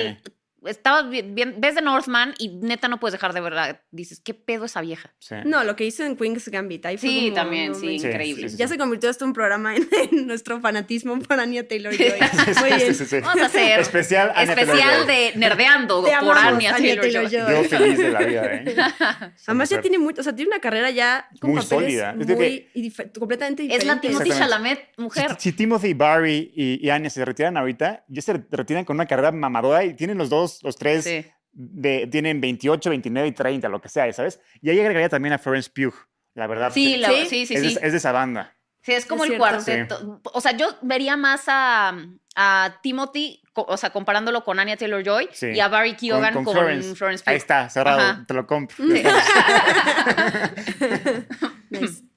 [0.59, 0.63] Sí.
[0.63, 3.81] l- estaba bien, bien- ves de Northman y neta no puedes dejar de verla.
[3.91, 5.13] Dices, ¿qué pedo esa vieja?
[5.19, 5.35] Sí.
[5.45, 6.85] No, lo que hizo en Queen's Gambit.
[6.85, 8.43] Ahí fue Sí, como, también, no sí, increíble.
[8.43, 11.67] sí, sí, Ya se convirtió esto en un programa en, en nuestro fanatismo por Anya
[11.67, 12.07] Taylor Joy.
[12.07, 12.15] Sí,
[12.59, 12.95] Muy sí, bien.
[12.95, 13.19] sí, sí.
[13.19, 17.29] Vamos a hacer Especial especial de Nerdeando Te por Anya Anya Taylor-Joy.
[17.29, 17.63] Taylor-Joy.
[17.63, 18.75] Yo feliz de la vida, ¿eh?
[19.47, 22.11] Además ya tiene mucho, o sea, tiene una carrera ya con Muy sólida.
[22.11, 24.07] Es muy de que- y dif- completamente Es diferente.
[24.09, 24.29] la Timothy.
[24.39, 25.35] Chalamet, mujer.
[25.39, 29.05] Si, si Timothy, Barry y, y Anya se retiran ahorita, ya se retiran con una
[29.05, 31.25] carrera mamadora y tienen los dos, los tres, Sí.
[31.51, 34.39] de, tienen 28, 29 y 30, lo que sea, ¿sabes?
[34.61, 35.93] Y ahí agregaría también a Florence Pugh,
[36.35, 36.71] la verdad.
[36.73, 37.25] Sí, la- ¿Sí?
[37.27, 37.55] sí, es, sí.
[37.55, 38.53] De, es de esa banda.
[38.81, 39.95] Sí, es como Es el cierto.
[39.99, 40.21] cuarteto.
[40.33, 41.97] O sea, yo vería más a,
[42.35, 45.47] a Timothy, o sea, comparándolo con Anya Taylor Joy Sí.
[45.47, 46.95] y a Barry Keoghan con, Florence.
[46.95, 47.21] Pugh.
[47.25, 48.25] Ahí está, cerrado, Ajá.
[48.27, 48.75] te lo compro.
[48.77, 49.03] Sí.
[51.69, 52.03] Nice.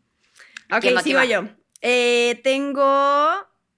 [0.72, 1.48] Ok, ¿Quién va, quién sigo yo.
[1.80, 3.28] Eh, tengo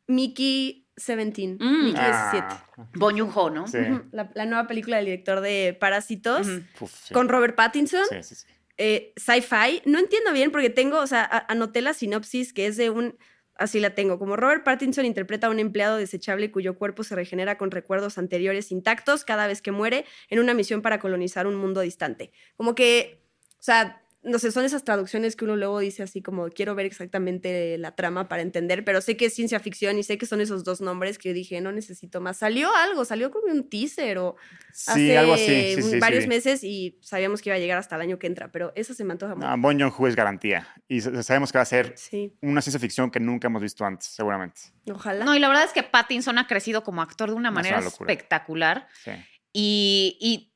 [0.09, 1.57] Mickey 17.
[1.65, 1.85] Mm.
[1.85, 2.47] Mickey 17.
[2.49, 2.67] Ah,
[2.99, 3.67] Joon-ho, ¿no?
[3.67, 3.79] sí.
[4.13, 6.47] La, la nueva película del director de Parásitos.
[6.47, 6.63] Ujú.
[6.81, 7.15] Uf, sí.
[7.15, 8.05] Con Robert Pattinson.
[8.09, 8.47] Sí, sí, sí.
[8.79, 9.83] eh, sci-fi.
[9.87, 13.17] No entiendo bien porque tengo, o sea, a- anoté la sinopsis que es de un,
[13.57, 17.57] así la tengo, como Robert Pattinson interpreta a un empleado desechable cuyo cuerpo se regenera
[17.59, 21.81] con recuerdos anteriores intactos cada vez que muere en una misión para colonizar un mundo
[21.81, 22.33] distante.
[22.57, 26.49] Como que, o sea, no sé, son esas traducciones que uno luego dice así como
[26.51, 30.17] quiero ver exactamente la trama para entender, pero sé que es ciencia ficción y sé
[30.19, 32.37] que son esos dos nombres que yo dije no necesito más.
[32.39, 34.37] Salió algo, salió como un teaser o
[34.73, 35.75] Sí, hace algo así.
[35.77, 36.29] Sí, sí, varios sí.
[36.29, 39.03] meses y sabíamos que iba a llegar hasta el año que entra, pero eso se
[39.05, 39.49] me antoja mucho.
[39.49, 40.69] No, Bon Joon-ho es garantía.
[40.89, 43.85] Y sa- sabemos que va a ser Sí, una ciencia ficción que nunca hemos visto
[43.85, 44.61] antes, seguramente.
[44.91, 45.25] ojalá.
[45.25, 47.79] No, y la verdad es que Pattinson ha crecido como actor de una es manera
[47.81, 48.87] una espectacular.
[49.05, 49.11] Sí.
[49.53, 50.52] Y, y,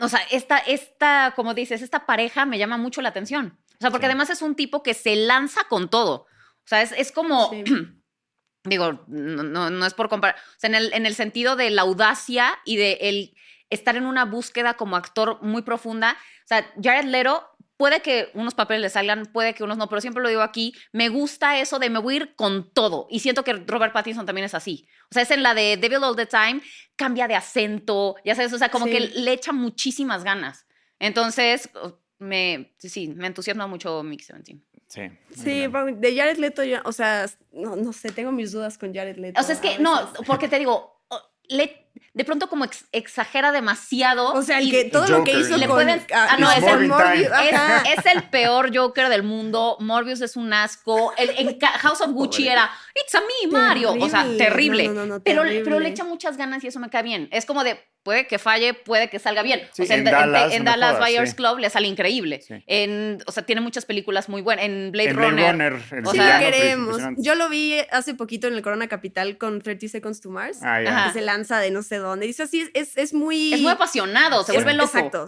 [0.00, 3.58] o sea, esta, esta, como dices, esta pareja me llama mucho la atención.
[3.74, 4.10] O sea, porque Sí.
[4.10, 6.26] además es un tipo que se lanza con todo.
[6.64, 7.64] O sea, es, es como, Sí.
[8.64, 11.70] digo, no, no, no es por comparar, o sea, en el, en el sentido de
[11.70, 13.34] la audacia y de el
[13.70, 16.12] estar en una búsqueda como actor muy profunda.
[16.44, 17.48] O sea, Jared Leto,
[17.80, 20.74] puede que unos papeles le salgan, puede que unos no, pero siempre lo digo aquí,
[20.92, 23.06] me gusta eso de me voy a ir con todo.
[23.08, 24.86] Y siento que Robert Pattinson también es así.
[25.10, 26.60] O sea, es en la de Devil All the Time,
[26.94, 28.92] cambia de acento, ya sabes, o sea, como Sí.
[28.92, 30.66] que le echa muchísimas ganas.
[30.98, 31.70] Entonces,
[32.18, 34.62] me, sí, me entusiasma mucho Mix 17.
[34.86, 35.00] Sí.
[35.34, 35.66] Sí,
[35.96, 39.40] de Jared Leto, yo, o sea, no, no sé, tengo mis dudas con Jared Leto.
[39.40, 41.00] O sea, es que, no, porque te digo,
[41.48, 44.32] le, de pronto como ex- exagera demasiado.
[44.32, 45.56] O sea, el y que todo lo que hizo.
[45.56, 47.82] Le pueden- ah, no, con es el Morbius, Morbin ajá.
[47.82, 49.76] Es, es el peor Joker del mundo.
[49.80, 51.12] Morbius es un asco.
[51.16, 52.52] El, en House of Gucci Pobre.
[52.52, 53.94] era It's a me, Mario.
[53.98, 54.88] O sea, Terrible.
[54.88, 55.64] No, no, no, pero, terrible.
[55.64, 57.28] pero le echa muchas ganas y eso me cae bien.
[57.30, 59.60] Es como de, puede que falle, puede que salga bien.
[59.72, 61.36] Sí, o sea, en Dallas, en no me Dallas jodas, Buyers sí.
[61.36, 62.40] Club le sale increíble.
[62.40, 62.54] Sí.
[62.66, 64.64] En, o sea, tiene muchas películas muy buenas.
[64.64, 65.52] En Blade En Blade Runner.
[65.52, 67.00] Runner, el O Sí, sea, queremos.
[67.18, 70.58] Yo lo vi hace poquito en el Corona Capital con 30 Seconds to Mars.
[70.62, 71.06] Ah.
[71.08, 72.26] Que se lanza de no sé dónde.
[72.26, 73.52] Dice así, es, es muy...
[73.54, 74.96] Es muy apasionado, se vuelve loco.
[74.96, 75.26] Exacto.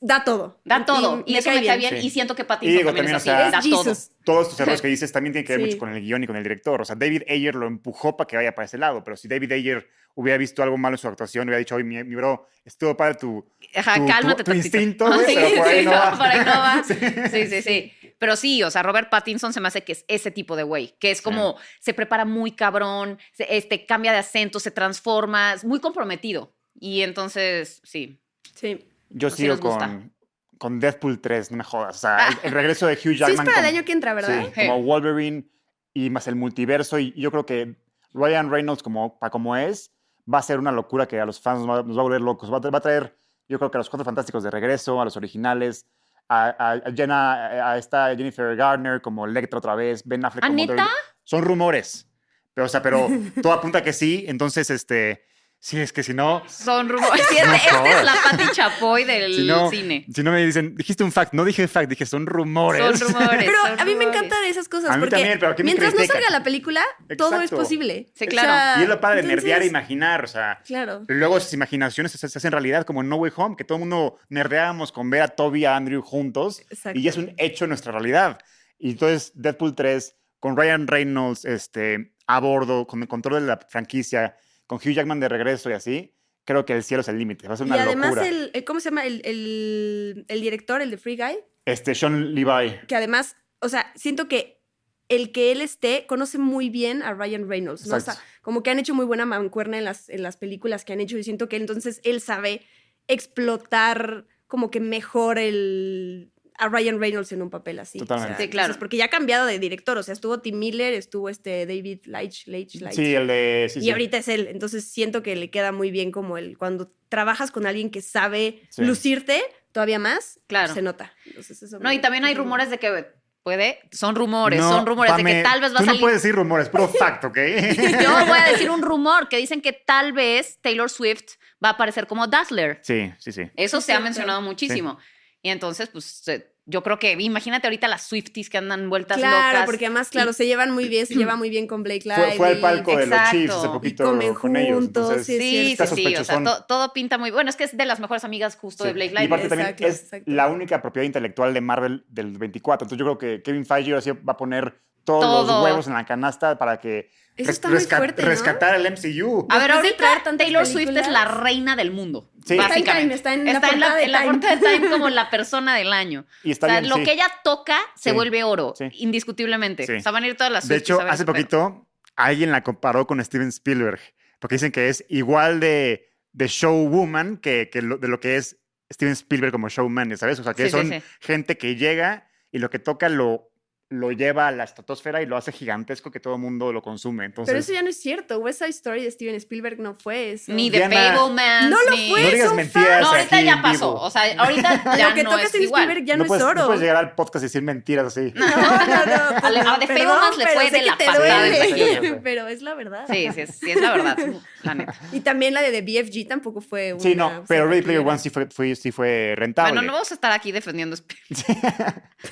[0.00, 0.60] Da todo.
[0.64, 1.22] Da todo.
[1.26, 2.00] Y, me eso me cae bien.
[2.00, 2.06] Sí.
[2.06, 3.16] Y siento que Y Pattinson digo, también, también,
[3.48, 3.70] es o así.
[3.70, 3.94] sea, da todo.
[4.24, 5.66] Todos estos errores que dices también tienen que ver Sí.
[5.66, 6.80] mucho con el guion y con el director.
[6.80, 9.52] O sea, David Ayer lo empujó para que vaya para ese lado, pero si David
[9.52, 12.96] Ayer hubiera visto algo malo en su actuación, hubiera dicho, oye, mi, mi bro, estuvo
[12.96, 13.44] para tu...
[13.74, 16.10] Ajá, tu- cálmate tu- tu instinto, Sí, pero por ahí sí, no va.
[16.12, 16.82] por ahí no va.
[16.86, 16.94] Sí.
[17.30, 17.92] Sí, sí, sí.
[18.18, 20.94] Pero sí, o sea, Robert Pattinson se me hace que es ese tipo de güey,
[21.00, 25.64] que es como se prepara muy cabrón, se- este, cambia de acento, se transforma, es
[25.64, 26.54] muy comprometido.
[26.78, 28.20] Y entonces, sí.
[28.54, 28.88] Sí.
[29.10, 30.12] Yo Pues sí sigo con,
[30.58, 31.96] con Deadpool 3, no me jodas.
[31.96, 33.46] O sea, el, el regreso de Hugh Sí, Jackman.
[33.48, 34.44] es para el año que entra, ¿verdad?
[34.44, 34.66] Sí, Sí.
[34.68, 35.44] como Wolverine
[35.92, 36.98] y más el multiverso.
[36.98, 37.76] Y yo creo que
[38.12, 39.92] Ryan Reynolds, como, para como es,
[40.32, 42.20] va a ser una locura que a los fans nos va, nos va a volver
[42.20, 42.52] locos.
[42.52, 43.16] Va a, tra- va a traer,
[43.48, 45.86] yo creo que a los Cuatro Fantásticos de regreso, a los originales,
[46.28, 50.48] a, a- a Jenna, a esta Jennifer Garner como Electra otra vez, Ben Affleck ¿Ah,
[50.48, 50.58] como?
[50.66, 50.84] Daredevil.
[51.22, 52.08] Son rumores.
[52.54, 53.08] Pero, o sea, pero
[53.42, 54.24] todo apunta que sí.
[54.28, 55.24] Entonces, este,
[55.64, 57.24] sí, es que si no, Son rumores.
[57.30, 60.04] Sí, No este es la Pati Chapoy del si no, cine.
[60.14, 62.98] si no me dicen, dijiste un fact, no dije fact, dije son rumores.
[62.98, 63.44] Son rumores.
[63.46, 64.08] Pero son a mí me rumores.
[64.18, 64.90] encanta de esas cosas.
[64.90, 66.82] A mí porque también, pero ¿a qué me mientras no salga la película,
[67.16, 68.12] todo es posible.
[68.14, 68.48] Sí, O claro.
[68.48, 71.02] sea, Y es lo padre de nerdear e imaginar, o sea, Claro.
[71.06, 73.76] Pero luego esas imaginaciones se, se hacen realidad, como en No Way Home, que todo
[73.76, 76.98] el mundo nerdeábamos con ver a Toby y a Andrew juntos, Exacto.
[76.98, 78.38] y ya es un hecho en nuestra realidad.
[78.78, 83.58] Y entonces Deadpool 3, con Ryan Reynolds este, a bordo, con el control de la
[83.68, 87.48] franquicia, con Hugh Jackman de regreso y así, creo que el cielo es el límite.
[87.48, 88.28] Va a ser Y una además, locura.
[88.28, 89.04] el, el- ¿cómo se llama?
[89.06, 92.76] El, el- el director, el de Free Guy, Este, Sean Levi.
[92.88, 94.60] que además, o sea, siento que
[95.08, 97.96] el que él esté conoce muy bien a Ryan Reynolds, ¿no?
[97.96, 100.92] O sea, como que han hecho muy buena mancuerna en las, en las películas que
[100.94, 102.62] han hecho y siento que entonces él sabe
[103.06, 107.98] explotar como que mejor el a Ryan Reynolds en un papel así.
[107.98, 108.42] Totalmente.
[108.42, 108.66] Sí, claro.
[108.66, 112.00] entonces, porque ya ha cambiado de director, o sea, estuvo Tim Miller, estuvo este David
[112.06, 112.94] Leitch, Leitch, Leitch.
[112.94, 113.68] Sí, el de...
[113.72, 113.90] Sí, y sí.
[113.90, 117.66] ahorita es él, entonces siento que le queda muy bien como el cuando trabajas con
[117.66, 118.82] alguien que sabe Sí.
[118.84, 120.72] lucirte todavía más, Claro.
[120.74, 121.12] se nota.
[121.26, 123.04] Entonces, eso No, me- y también hay rumores de que
[123.42, 126.00] puede, son rumores, No, son rumores de que tal vez va a Tú salir.
[126.00, 127.36] no puedes decir rumores, puro fact, ¿ok?
[127.36, 131.72] Yo voy a decir un rumor que dicen que tal vez Taylor Swift va a
[131.72, 132.78] aparecer como Dazzler.
[132.82, 133.42] sí, sí, sí.
[133.56, 134.98] Eso Sí, se ha mencionado muchísimo.
[135.44, 136.24] Y entonces, pues
[136.64, 139.66] yo creo que, imagínate ahorita las Swifties que andan vueltas Claro, locas.
[139.66, 142.36] porque además, claro, se llevan muy bien, se lleva muy bien con Blake Fue, Lively.
[142.38, 143.18] fue al palco de los.
[143.30, 144.82] Chiefs hace Y poquito comen con ellos.
[144.86, 146.16] Entonces, sí, Sí, está sí, sí.
[146.16, 147.50] O sea, to- todo pinta muy bueno.
[147.50, 148.88] Es que es de las mejores amigas justo Sí.
[148.88, 149.26] de Blake Y Lively.
[149.26, 150.30] aparte también Exacto, es exacto.
[150.32, 152.86] la única propiedad intelectual de Marvel del 24.
[152.86, 155.46] Entonces yo creo que Kevin Feige ahora sí va a poner todos Todo.
[155.60, 158.28] los huevos en la canasta para que Eso res- está muy resca- fuerte, ¿no?
[158.28, 159.46] rescatar el MCU.
[159.50, 162.30] A ver, ahorita Taylor Swift es la reina del mundo.
[162.44, 162.58] Sí.
[162.58, 162.84] Está en.
[162.84, 164.32] Time, está en la Está en portada la, de en la Time.
[164.32, 166.26] portada de Time como la persona del año.
[166.42, 167.02] Y está o sea, bien, lo sí.
[167.04, 168.14] que ella toca se Sí.
[168.14, 168.86] vuelve oro, Sí.
[168.92, 169.86] indiscutiblemente.
[169.86, 169.92] Sí.
[169.94, 171.86] O sea, van a ir todas las De hecho, hace poquito
[172.16, 174.00] alguien la comparó con Steven Spielberg,
[174.38, 178.58] porque dicen que es igual de, de showwoman que, que lo- de lo que es
[178.92, 180.38] Steven Spielberg como showman, ¿sabes?
[180.38, 181.02] O sea, que Sí, sí, son sí.
[181.20, 183.50] gente que llega y lo que toca lo,
[183.98, 187.24] lo lleva a la estratosfera y lo hace gigantesco que todo el mundo lo consume.
[187.24, 188.38] Entonces, Pero eso ya no es cierto.
[188.38, 190.52] West Side Story de Steven Spielberg no fue eso.
[190.52, 191.70] Ni de Diana, Fablemans.
[191.70, 193.00] No lo fue, no digas son mentiras.
[193.02, 193.90] No, ahorita aquí ya pasó.
[193.92, 194.00] vivo.
[194.02, 195.82] O sea, ahorita ya Lo que no toca es Steven igual.
[195.82, 196.66] Spielberg ya no, no, puedes, es no oro.
[196.66, 198.32] puedes llegar al podcast y decir mentiras así.
[198.34, 198.60] No, no, no.
[199.40, 202.20] pues A no, de perdón, Fablemans le pero fue de la patada.
[202.24, 203.04] Pero es la verdad.
[203.10, 204.18] Sí, sí, es- sí, es la verdad,
[204.62, 204.94] la neta.
[205.12, 207.02] Y también la de The BFG tampoco fue una.
[207.02, 208.00] Sí, no, pero Ready Player.
[208.00, 209.72] One sí fue, fue- sí fue rentable.
[209.72, 210.96] Bueno, no vamos a estar aquí defendiendo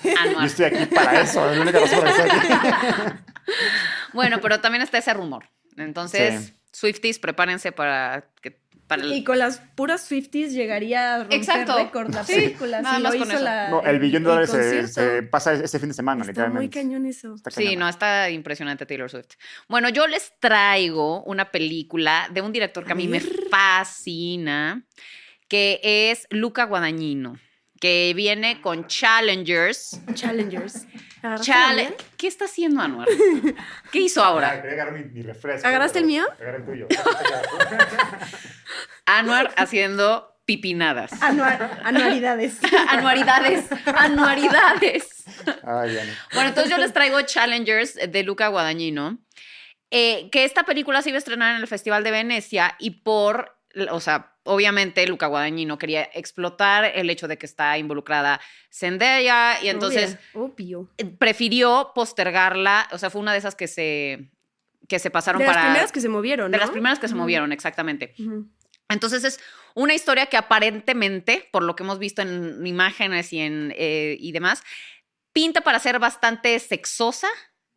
[0.03, 0.47] Yo Anuar.
[0.47, 3.13] estoy aquí para eso, es la única razón por la que estoy aquí.
[4.13, 5.45] Bueno, pero también está ese rumor.
[5.77, 6.55] Entonces, Sí.
[6.73, 11.77] Swifties, prepárense para que para el- Y con las puras Swifties llegaría a romper Exacto.
[11.77, 12.83] récord la Sí, película.
[12.83, 13.45] nada si más lo con hizo eso.
[13.45, 16.61] la, No, el billón de dólares se, pasa ese fin de semana, Está literalmente.
[16.61, 17.35] muy cañón eso.
[17.35, 17.81] Está Sí, cañón.
[17.81, 19.37] no, está impresionante Taylor Swift.
[19.69, 24.83] Bueno, yo les traigo una película de un director que a mí me fascina,
[25.49, 27.39] que es Luca Guadagnino,
[27.83, 30.01] que viene con Challengers.
[30.15, 30.87] Challengers.
[32.17, 33.09] ¿Qué está haciendo Anuar?
[33.91, 34.63] ¿Qué hizo Ah, ahora?
[34.63, 35.67] quería agarrar mi, mi refresco.
[35.67, 36.25] ¿Agarraste el mío?
[36.41, 36.87] Agarré el tuyo.
[39.07, 41.13] Anuar haciendo pipinadas.
[41.23, 42.59] Anual- anualidades.
[42.89, 45.25] Anualidades, anualidades.
[45.65, 46.19] Ay, Diana.
[46.35, 49.19] Bueno, entonces yo les traigo Challengers de Luca Guadagnino,
[49.91, 53.57] eh, que esta película se iba a estrenar en el Festival de Venecia y por,
[53.91, 59.69] o sea, obviamente Luca Guadagnino quería explotar el hecho de que está involucrada Zendaya y
[59.69, 60.91] entonces Obvio.
[60.99, 64.31] eh, prefirió postergarla, o sea, fue una de esas que se,
[64.89, 65.61] que se pasaron De para...
[65.61, 66.63] las primeras que se movieron, de ¿no?
[66.63, 68.15] las primeras que se movieron, exactamente.
[68.89, 69.41] Entonces es
[69.75, 74.33] una historia que aparentemente, por lo que hemos visto en imágenes y, en, eh, y
[74.33, 74.63] demás,
[75.33, 77.29] pinta para ser bastante sexosa.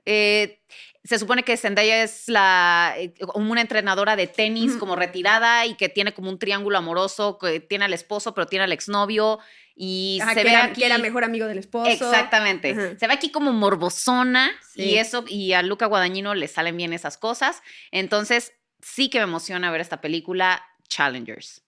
[0.06, 0.60] Eh,
[1.06, 5.88] se supone que Zendaya es la, eh, una entrenadora de tenis como retirada y que
[5.88, 9.40] tiene como un triángulo amoroso, que tiene al esposo, pero tiene al exnovio
[9.76, 10.82] y Ajá, se que, ve era, aquí...
[10.82, 11.90] que era mejor amigo del esposo.
[11.90, 12.72] Exactamente.
[12.72, 12.98] Ajá.
[12.98, 14.84] Se ve aquí como morbosona Sí.
[14.84, 17.62] y eso, y a Luca Guadagnino le salen bien esas cosas.
[17.92, 21.62] Entonces, sí que me emociona ver esta película, Challengers.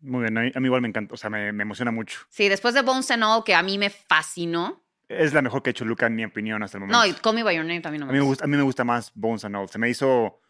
[0.00, 2.20] Muy bien, a mí, a mí igual me encanta, o sea, me, me emociona mucho.
[2.28, 4.82] Sí, después de Bones and All, que a mí me fascinó.
[5.08, 6.98] Es la mejor que ha hecho Luca, en mi opinión, hasta el momento.
[6.98, 8.44] No, y Call Me By Your Name también no a, me mí me gusta.
[8.44, 9.68] a mí me gusta más Bones and All.
[9.68, 10.40] Se me hizo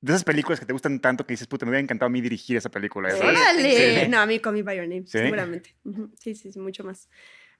[0.00, 2.20] de esas películas que te gustan tanto que dices, puta, me hubiera encantado a mí
[2.22, 3.10] dirigir esa película.
[3.10, 3.24] ¿sabes?
[3.38, 4.04] ¡Órale!
[4.04, 4.08] Sí.
[4.08, 5.18] No, a mí Call Me By Your Name, ¿Sí?
[5.18, 5.74] seguramente.
[6.18, 7.08] Sí, sí, sí, mucho más.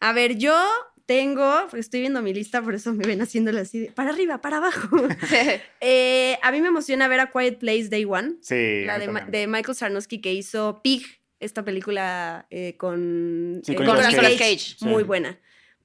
[0.00, 0.56] A ver, yo
[1.04, 4.56] tengo, estoy viendo mi lista, por eso me ven haciéndolo así, de, para arriba, para
[4.58, 4.88] abajo.
[5.82, 9.24] Eh, a mí me emociona ver a Quiet Place Day One, Sí, la a de,
[9.30, 11.04] de Michael Sarnowski que hizo Pig,
[11.38, 14.36] esta película eh, con, Sí, eh, con Con Nicolas Cage.
[14.38, 14.58] Cage.
[14.78, 14.84] Sí.
[14.86, 15.38] Muy buena.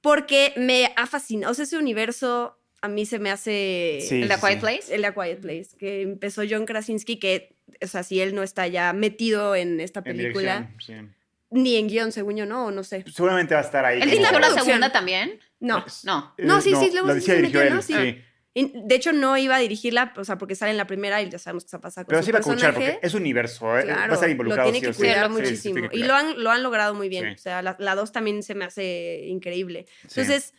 [0.06, 1.50] Porque me ha fascinado.
[1.50, 3.98] O sea, ese universo a mí se me hace.
[4.08, 4.60] Sí, ¿El de A Quiet sí.
[4.60, 4.94] Place?
[4.94, 8.68] El A Quiet Place, que empezó John Krasinski, que, o sea, si él no está
[8.68, 11.14] ya metido en esta En película, dirección, sí.
[11.50, 13.04] ni en guion, según yo, no, o no sé.
[13.12, 14.00] Seguramente va a estar ahí.
[14.00, 15.40] ¿Él dirigió la segunda también?
[15.58, 15.84] No.
[16.04, 16.34] No.
[16.38, 17.82] Eh, No, sí, sí, luego la sí dirigió él, ¿no?
[17.82, 18.22] Sí.
[18.64, 18.72] Sí.
[18.74, 21.38] De hecho, no iba a dirigirla, o sea, porque sale en la primera y ya
[21.38, 22.92] sabemos qué está pasando con Pero su sí va a escuchar personaje.
[22.94, 23.82] porque es universo, ¿eh?
[23.84, 24.70] Claro, va a estar lo involucrado.
[24.72, 24.98] tiene sí que sí.
[25.00, 25.74] cuidar Sí, sí, sí, muchísimo.
[25.74, 27.24] tiene que y lo han, lo han logrado muy bien.
[27.26, 27.34] Sí.
[27.34, 29.86] O sea, la, la dos también se me hace increíble.
[30.08, 30.20] Sí.
[30.20, 30.54] Entonces,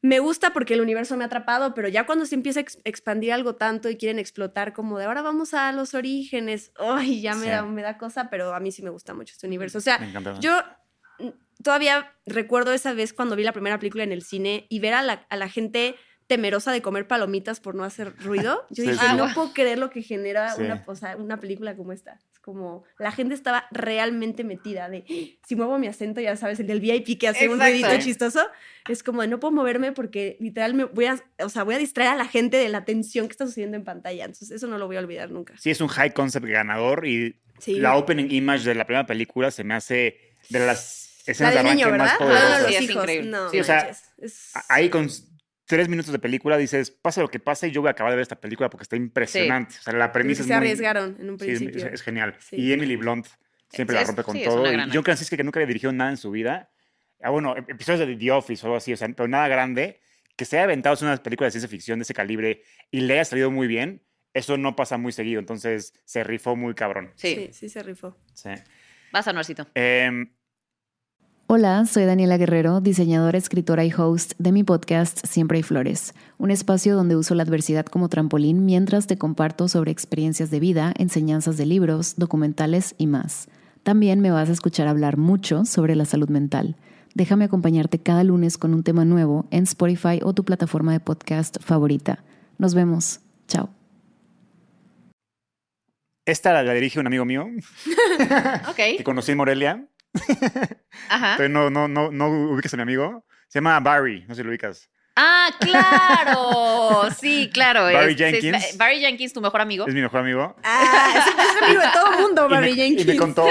[0.00, 2.78] me gusta porque el universo me ha atrapado, pero ya cuando se empieza a ex-
[2.84, 7.34] expandir algo tanto y quieren explotar como de ahora vamos a los orígenes, ay, ya
[7.34, 7.50] me, Sí.
[7.50, 9.78] da, me da cosa, pero a mí sí me gusta mucho este universo.
[9.78, 9.98] O sea,
[10.40, 10.62] yo
[11.18, 11.30] mm,
[11.64, 15.02] todavía recuerdo esa vez cuando vi la primera película en el cine y ver a
[15.02, 15.96] la, a la gente
[16.28, 18.64] temerosa de comer palomitas por no hacer ruido.
[18.70, 19.16] Yo Sí, dije, sí.
[19.16, 20.62] no puedo creer lo que genera Sí.
[20.62, 22.12] una, o sea, una película como esta.
[22.32, 26.60] Es como, la gente estaba realmente metida de, "Ah, si muevo mi acento, ya sabes,
[26.60, 27.72] el del VIP que hace un Exacto.
[27.72, 28.08] ruidito Sí.
[28.08, 28.46] chistoso,
[28.88, 31.78] es como, de, no puedo moverme porque literal me voy a, o sea, voy a
[31.78, 34.24] distraer a la gente de la tensión que está sucediendo en pantalla.
[34.26, 35.54] Entonces, eso no lo voy a olvidar nunca.
[35.58, 37.74] Sí, es un high concept ganador y Sí.
[37.80, 40.18] la opening image de la primera película se me hace
[40.50, 42.14] de las La escenas de del arranque niño, más ¿verdad?
[42.14, 42.60] Ah, poderosas.
[42.62, 42.96] los Sí, es hijos.
[43.02, 43.30] increíble.
[43.30, 43.90] No, Sí, o sea.
[44.18, 45.08] Es- Ahí con
[45.68, 48.22] tres minutos de película dices, pase lo que pase, yo voy a acabar de ver
[48.22, 49.76] esta película porque está impresionante.
[49.78, 50.56] O sea, la premisa se es muy...
[50.56, 51.86] arriesgaron en un Sí, es, principio.
[51.86, 52.34] es- es genial.
[52.40, 52.56] Sí.
[52.56, 53.26] Y Emily Blunt
[53.70, 54.66] siempre la rompe con sí, todo.
[54.72, 56.70] Y John Krasinski, que nunca había dirigido nada en su vida.
[57.22, 60.00] Ah, bueno, ep- episodios de The Office o algo así, o sea, pero nada grande.
[60.36, 63.14] Que se haya aventado en una película de ciencia ficción de ese calibre y le
[63.14, 64.02] haya salido muy bien,
[64.32, 65.40] eso no pasa muy seguido.
[65.40, 67.12] Entonces, se rifó muy cabrón.
[67.16, 67.34] Sí.
[67.34, 68.16] sí, sí se rifó.
[68.34, 68.50] Sí.
[69.12, 69.66] Vas, Anuarcito.
[69.74, 70.30] Em,
[71.50, 76.50] Hola, soy Daniela Guerrero, diseñadora, escritora y host de mi podcast Siempre hay Flores, un
[76.50, 81.56] espacio donde uso la adversidad como trampolín mientras te comparto sobre experiencias de vida, enseñanzas
[81.56, 83.48] de libros, documentales y más.
[83.82, 86.76] También me vas a escuchar hablar mucho sobre la salud mental.
[87.14, 91.56] Déjame acompañarte cada lunes con un tema nuevo en Spotify o tu plataforma de podcast
[91.62, 92.24] favorita.
[92.58, 93.20] Nos vemos.
[93.46, 93.70] Chao.
[96.26, 97.46] esta la, la dirige un amigo mío
[98.76, 99.88] que conocí en Morelia.
[101.08, 101.34] Ajá.
[101.36, 103.24] Pero no, no, no, no ubicas a mi amigo.
[103.48, 104.88] Se llama Barry, no sé si lo ubicas.
[105.20, 107.08] Ah, claro.
[107.18, 107.82] Sí, claro.
[107.84, 108.76] Barry Jenkins.
[108.76, 109.86] Barry Jenkins, tu mejor amigo.
[109.88, 110.54] Es mi mejor amigo.
[110.62, 113.06] Ah, es, es amigo de todo el mundo, Y me, Barry y Jenkins.
[113.06, 113.46] me contó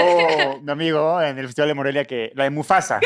[0.62, 3.00] mi amigo en el Festival de Morelia que la de Mufasa.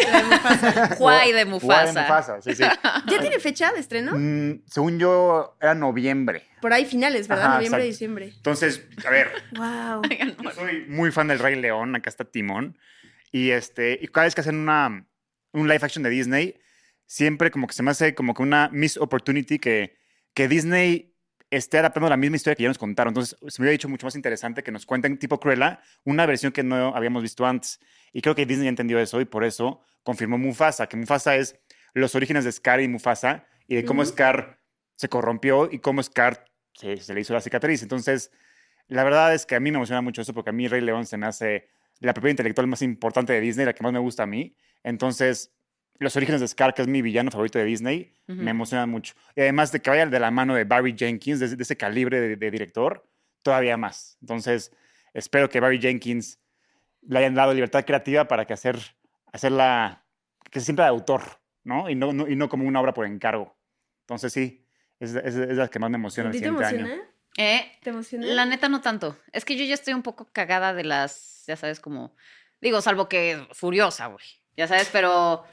[0.99, 1.93] Juay de Guay Mufasa.
[1.93, 2.63] de Mufasa, sí, sí.
[2.63, 4.13] ¿Ya tiene fecha de estreno?
[4.15, 6.45] Mm, según yo, era noviembre.
[6.61, 7.47] Por ahí finales, ¿verdad?
[7.47, 7.93] Ajá, Noviembre, exacto.
[7.93, 8.33] diciembre.
[8.37, 10.03] Entonces, a ver, Wow.
[10.43, 12.79] yo soy muy fan del Rey León, acá está Timón.
[13.33, 15.09] Y, este, y cada vez que hacen una,
[15.53, 16.61] un live action de Disney,
[17.07, 19.97] siempre como que se me hace como que una miss opportunity que,
[20.35, 21.17] que Disney
[21.51, 23.11] esté adaptando la misma historia que ya nos contaron.
[23.11, 26.53] Entonces, se me hubiera dicho mucho más interesante que nos cuenten tipo Cruella, una versión
[26.53, 27.81] que no habíamos visto antes.
[28.13, 31.59] Y creo que Disney entendió eso y por eso confirmó Mufasa, que Mufasa es
[31.95, 34.05] los orígenes de Scar y Mufasa y de cómo.
[34.05, 34.61] Scar
[34.97, 37.83] se corrompió y cómo Scar se, se le hizo la cicatriz.
[37.83, 38.31] Entonces,
[38.89, 41.07] la verdad es que a mí me emociona mucho eso porque a mí Rey León
[41.07, 41.69] se me hace
[42.07, 44.55] la propiedad intelectual más importante de Disney, la que más me gusta a mí.
[44.83, 45.53] Entonces,
[45.99, 49.15] los orígenes de Scar, que es mi villano favorito de Disney, me emocionan mucho.
[49.37, 52.21] Y además de que vaya de la mano de Barry Jenkins, de, de ese calibre
[52.21, 53.09] de, de director,
[53.43, 54.17] todavía más.
[54.21, 54.73] Entonces,
[55.15, 56.39] espero que Barry Jenkins
[57.03, 58.79] le hayan dado libertad creativa para que hacer,
[59.33, 60.05] hacerla,
[60.51, 61.23] que se sienta de autor,
[61.65, 61.89] ¿no?
[61.89, 63.57] Y no, no- y no como una obra por encargo.
[64.01, 64.65] Entonces, sí,
[65.01, 66.87] es, es, es la que más me emociona ¿A el te siguiente año.
[67.39, 68.27] Eh, ¿Te emociona?
[68.27, 69.17] La neta no tanto.
[69.33, 72.15] Es que yo ya estoy un poco cagada de las, ya sabes, como,
[72.61, 74.25] digo, salvo que furiosa, güey.
[74.57, 75.45] Ya sabes, pero...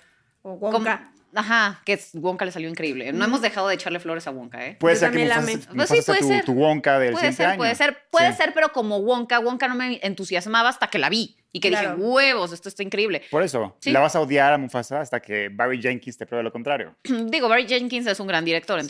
[0.41, 1.11] O como- Wonka.
[1.35, 3.13] Ajá, que es- Wonka le salió increíble.
[3.13, 4.77] No hemos dejado de echarle flores a Wonka, ¿eh?
[4.79, 5.41] Puede Yo ser que Mufasa.
[5.41, 6.45] Mufasa Pues sí, puede tu, ser.
[6.45, 7.57] tu Wonka del Puede ser, año.
[7.57, 8.37] puede ser, puede Sí.
[8.37, 11.95] ser, pero como Wonka, Wonka no me entusiasmaba hasta que la vi y que Claro.
[11.95, 13.21] dije, huevos, esto está increíble.
[13.29, 13.91] Por eso, Sí.
[13.91, 16.95] la vas a odiar a Mufasa hasta que Barry Jenkins te pruebe lo contrario.
[17.03, 18.87] Digo, Barry Jenkins es un gran director, Sí.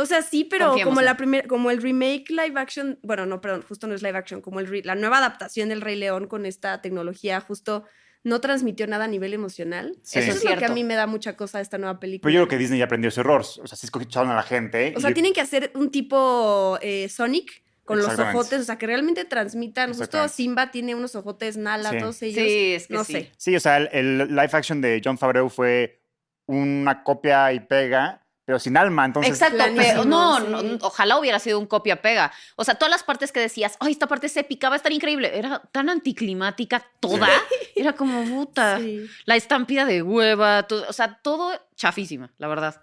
[0.00, 3.26] O sea, sí, pero Confiemos como en- la primer, como el remake live action, bueno,
[3.26, 5.96] no, perdón, justo no es live action, como el re- la nueva adaptación del Rey
[5.96, 7.84] León con esta tecnología justo
[8.24, 9.96] no transmitió nada a nivel emocional.
[10.02, 10.18] Sí.
[10.18, 10.74] Eso es es lo que a cierto.
[10.74, 12.28] mí me da mucha cosa esta nueva película.
[12.28, 13.40] Pero yo creo que Disney ya aprendió ese error.
[13.40, 14.92] O sea, sí escucharon a la gente.
[14.96, 18.76] O sea, y- tienen que hacer un tipo eh, Sonic con los ojotes, o sea,
[18.76, 19.94] que realmente transmitan.
[19.94, 20.28] Justo.
[20.28, 21.98] Simba tiene unos ojotes nala, Sí.
[21.98, 22.44] todos ellos.
[22.44, 23.12] sí, es que no sí.
[23.14, 23.32] sé.
[23.38, 26.02] Sí, o sea, el, el live action de John Favreau fue
[26.46, 29.04] una copia y pega, pero sin alma.
[29.04, 30.38] Entonces, Exacto, pero no,
[30.80, 32.32] ojalá hubiera sido un copia-pega.
[32.56, 34.90] O sea, todas las partes que decías, ay, esta parte es épica, va a estar
[34.90, 37.28] increíble, era tan anticlimática toda.
[37.76, 38.78] Era como puta.
[38.78, 39.06] Sí.
[39.26, 42.80] La estampida de hueva, todo- o sea, todo chafísima, la verdad.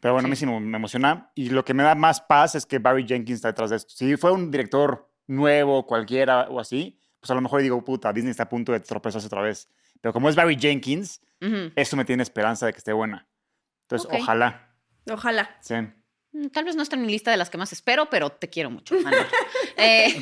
[0.00, 0.46] Pero bueno, a mí Sí.
[0.46, 1.30] me me emociona.
[1.34, 3.92] Y lo que me da más paz es que Barry Jenkins está detrás de esto.
[3.94, 8.30] Si fue un director nuevo, cualquiera o así, pues a lo mejor digo, puta, Disney
[8.30, 9.68] está a punto de tropezarse otra vez.
[10.00, 11.20] Pero como es Barry Jenkins,
[11.76, 13.28] eso me tiene esperanza de que esté buena.
[13.82, 14.70] Entonces, ojalá.
[15.10, 15.56] Ojalá.
[15.60, 15.74] Sí.
[16.32, 18.48] Mm, Tal vez no está en mi lista de las que más espero, pero te
[18.48, 18.96] quiero mucho.
[19.76, 20.14] Eh,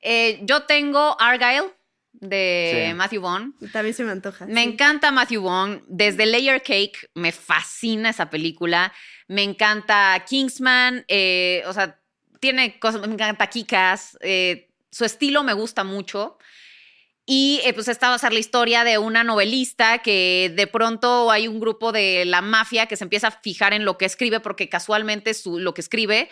[0.00, 1.70] eh, yo tengo Argyle
[2.12, 2.94] de Sí.
[2.94, 3.54] Matthew Vaughn.
[3.72, 4.46] También se me antoja.
[4.46, 4.70] Me sí.
[4.70, 5.84] encanta Matthew Vaughn.
[5.86, 8.92] Desde Layer Cake me fascina esa película.
[9.28, 11.04] Me encanta Kingsman.
[11.08, 12.00] eh, o sea,
[12.40, 13.06] tiene cosas.
[13.06, 14.18] Me encanta Kikas.
[14.20, 16.38] eh, su estilo me gusta mucho.
[17.30, 21.30] Y eh, pues esta va a ser la historia de una novelista que de pronto
[21.30, 24.40] hay un grupo de la mafia que se empieza a fijar en lo que escribe
[24.40, 26.30] porque casualmente su, lo que escribe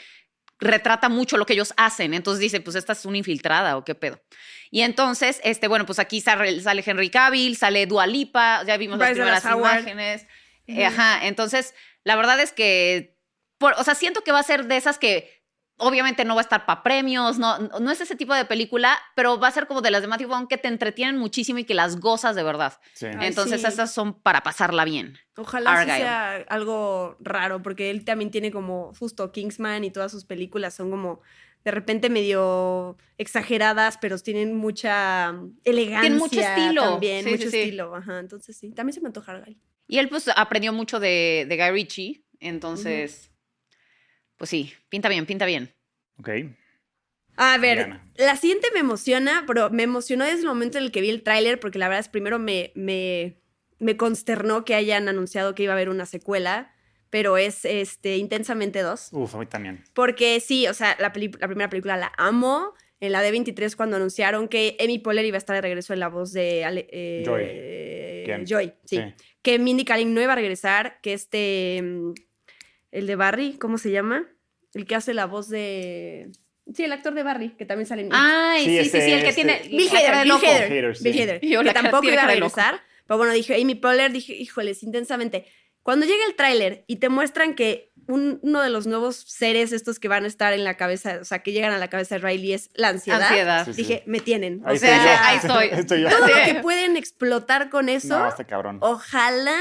[0.59, 2.15] retrata mucho lo que ellos hacen.
[2.15, 4.23] Entonces dice, pues esta es una infiltrada o qué pedo.
[4.71, 8.97] Y entonces, este, bueno, pues aquí sale, sale Henry Cavill, sale Dua Lipa, ya vimos
[8.99, 9.43] Bryce las primeras
[9.83, 10.27] imágenes.
[10.67, 13.19] Eh, Ajá, entonces, la verdad es que,
[13.59, 15.36] por- o sea, siento que va a ser de esas que
[15.79, 19.39] obviamente no va a estar para premios, no, no es ese tipo de película, pero
[19.39, 21.75] va a ser como de las de Matthew Vaughn que te entretienen muchísimo y que
[21.75, 22.79] las gozas de verdad.
[22.95, 23.07] Sí.
[23.07, 23.67] Ay, Entonces, sí.
[23.67, 25.19] esas son para pasarla bien.
[25.37, 30.25] Ojalá sí sea algo raro, porque él también tiene como justo Kingsman y todas sus
[30.25, 31.21] películas son como
[31.65, 35.35] de repente medio exageradas, pero tienen mucha
[35.65, 36.15] elegancia.
[36.15, 36.83] mucho estilo.
[36.83, 37.59] También, Sí, mucho sí, sí.
[37.59, 37.95] estilo.
[37.95, 38.71] Ajá, entonces sí.
[38.71, 39.59] También se me antoja Argyle.
[39.89, 43.31] Y él pues aprendió mucho de, de Guy Ritchie, entonces,
[44.37, 45.72] pues sí, pinta bien, pinta bien.
[46.18, 46.29] Ok.
[47.38, 48.11] A ver, Diana.
[48.16, 51.22] la siguiente me emociona, pero me emocionó desde el momento en el que vi el
[51.22, 53.37] tráiler, porque la verdad es primero me, me,
[53.79, 56.72] me consternó que hayan anunciado que iba a haber una secuela,
[57.11, 59.11] pero es este, Intensamente 2.
[59.12, 59.85] Uf, a mí también.
[59.92, 62.75] Porque sí, o sea, la, peli- la primera película la amo.
[62.99, 66.09] En la D23 cuando anunciaron que Amy Poehler iba a estar de regreso en la
[66.09, 68.25] voz de Ale- eh, Joy.
[68.25, 68.46] ¿Quién?
[68.46, 69.03] Joy, sí.
[69.42, 72.14] Que Mindy Kaling no iba a regresar, que este, mm,
[72.92, 74.25] el de Barry, ¿cómo se llama?
[74.75, 76.31] El que hace la voz de...
[76.75, 78.08] Sí, el actor de Barry, que también sale en...
[78.13, 80.33] Ay, Sí, sí, sí, este- sí, el que este- tiene Bill Hader, de Bill.
[80.33, 81.04] Hader, sí.
[81.04, 82.81] Bill Hader, yo, que tampoco iba a regresar.
[83.06, 85.46] Pero bueno, dije, Amy Poehler, dije, híjoles, intensamente.
[85.83, 90.00] Cuando llega el tráiler y te muestran que un- uno de los nuevos seres estos
[90.00, 92.27] que van a estar en la cabeza, o sea, que llegan a la cabeza de
[92.27, 93.23] Riley es la ansiedad.
[93.23, 93.65] Ansiedad.
[93.67, 93.83] Sí, sí.
[93.83, 94.63] Dije, me tienen.
[94.65, 95.79] Ahí o sea, estoy ahí estoy.
[95.81, 96.52] Estoy todo lo Sí.
[96.52, 98.79] que pueden explotar con eso, No, está cabrón.
[98.83, 99.61] ojalá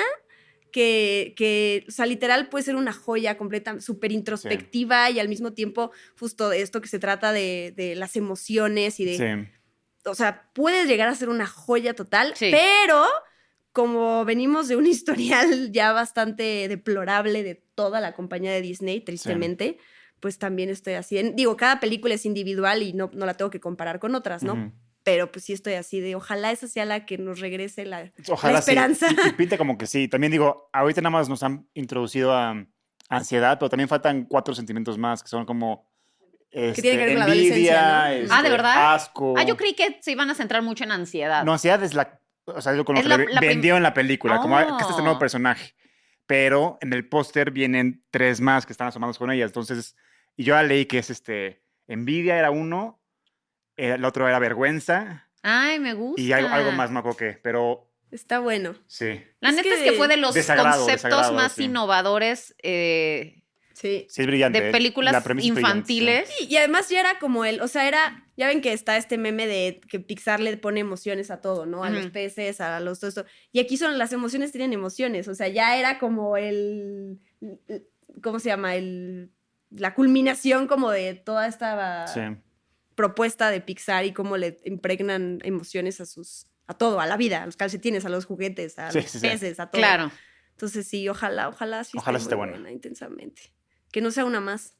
[0.75, 5.53] que, que, o sea, literal puede ser una joya completa, súper introspectiva y al mismo
[5.53, 9.17] tiempo justo de esto que se trata de, de las emociones y de...
[9.17, 9.51] Sí.
[10.03, 12.51] O sea, puede llegar a ser una joya total, Sí.
[12.51, 13.05] pero
[13.71, 19.77] como venimos de un historial ya bastante deplorable de toda la compañía de Disney, tristemente,
[20.19, 21.21] pues también estoy así.
[21.35, 24.73] Digo, cada película es individual y no, no la tengo que comparar con otras, ¿no?
[25.05, 28.53] Pero pues sí estoy así de ojalá esa sea la que nos regrese la, Ojalá
[28.53, 29.07] la esperanza.
[29.07, 29.15] sí.
[29.23, 30.09] Y, y pinta como que sí.
[30.09, 32.65] También digo, ahorita nada más nos han introducido a
[33.07, 35.89] ansiedad, pero también faltan cuatro sentimientos más que son como
[36.51, 38.33] este, tiene que ver con la envidia, adolescencia, ¿no?
[38.33, 38.93] Ah, ¿de este, verdad?
[38.95, 39.33] asco.
[39.37, 41.43] Ah, yo creí que se iban a centrar mucho en ansiedad.
[41.45, 43.77] No, ansiedad es la, o sea, es lo con lo Es que la- la vendió
[43.77, 45.19] en la película, como "Ah, que este es el nuevo Oh.
[45.19, 45.75] personaje.
[46.25, 49.45] Pero en el póster vienen tres más que están asomados con ella.
[49.45, 49.95] Entonces,
[50.35, 52.99] y yo ya leí que es este, envidia era uno,
[53.77, 56.21] el otro era vergüenza Ay, me gusta.
[56.21, 58.75] y algo, algo más, no me acuerdo qué, pero Está bueno.
[58.87, 59.21] sí.
[59.41, 61.63] La Es neta es que que fue de los desagrado, conceptos desagrado, más sí.
[61.65, 63.41] innovadores eh,
[63.73, 64.07] Sí.
[64.09, 64.61] Sí, es brillante.
[64.61, 66.29] de eh, películas infantiles.
[66.29, 69.17] Sí, y además ya era como el, o sea, era, ya ven que está este
[69.17, 71.83] meme de que Pixar le pone emociones a todo, ¿no?
[71.83, 73.25] A los peces, a los todo esto.
[73.51, 77.19] Y aquí son, las emociones tienen emociones, o sea, ya era como el,
[78.23, 78.75] ¿cómo se llama?
[78.75, 79.31] El,
[79.71, 82.21] la culminación como de toda esta Sí.
[82.95, 87.43] Propuesta de Pixar y cómo le impregnan emociones a sus, a todo, a la vida,
[87.43, 89.27] a los calcetines, a los juguetes, a Sí, los sí, sí.
[89.27, 89.81] peces, a todo.
[89.81, 90.11] Claro.
[90.51, 92.53] Entonces sí, ojalá, ojalá sí Ojalá esté esté buena.
[92.53, 93.53] buena, intensamente.
[93.91, 94.75] Que no sea una más.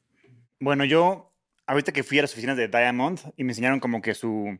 [0.58, 1.34] Bueno, yo,
[1.66, 4.58] ahorita que fui a las oficinas de Diamond y me enseñaron como que su,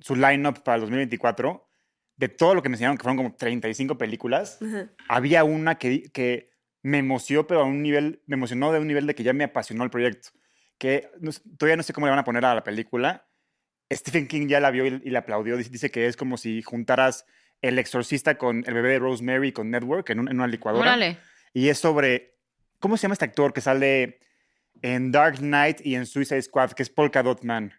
[0.00, 1.68] su line-up para el 2024,
[2.16, 4.90] de todo lo que me enseñaron, que fueron como 35 películas, Ajá.
[5.08, 6.50] había una que, di- que
[6.82, 9.44] me emocionó, pero a un nivel, me emocionó de un nivel de que ya me
[9.44, 10.30] apasionó el proyecto.
[10.78, 13.26] Que no todavía no sé cómo le van a poner a la película.
[13.92, 15.56] Stephen King ya la vio y, y la aplaudió.
[15.56, 17.24] Dice, dice que es como si juntaras
[17.62, 20.82] El Exorcista con El bebé de Rosemary con Network en, un- en una licuadora.
[20.92, 21.18] Órale.
[21.52, 22.36] Y es sobre.
[22.78, 24.20] ¿Cómo se llama este actor que sale
[24.82, 26.72] en Dark Knight y en Suicide Squad?
[26.72, 27.72] Que es Polka Dot Man.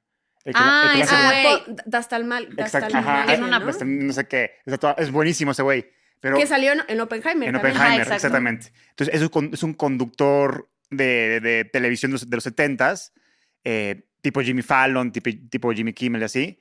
[0.43, 1.45] El que- Ah, el que lo ese hace- güey.
[1.45, 2.49] Ah, po- Dastalmal.
[2.57, 2.97] Exacto.
[2.97, 3.25] Ajá.
[3.27, 3.71] Tiene una- ¿no?
[3.85, 4.51] No sé qué.
[4.97, 5.89] Es buenísimo ese güey.
[6.19, 7.47] Pero que salió en, en Oppenheimer.
[7.47, 7.75] en también.
[7.77, 8.71] Oppenheimer, exactamente.
[8.89, 13.11] Entonces, es un, es un conductor de, de- de televisión de los, 70s,
[13.63, 16.59] eh, tipo Jimmy Fallon, tipo, tipo Jimmy Kimmel y así,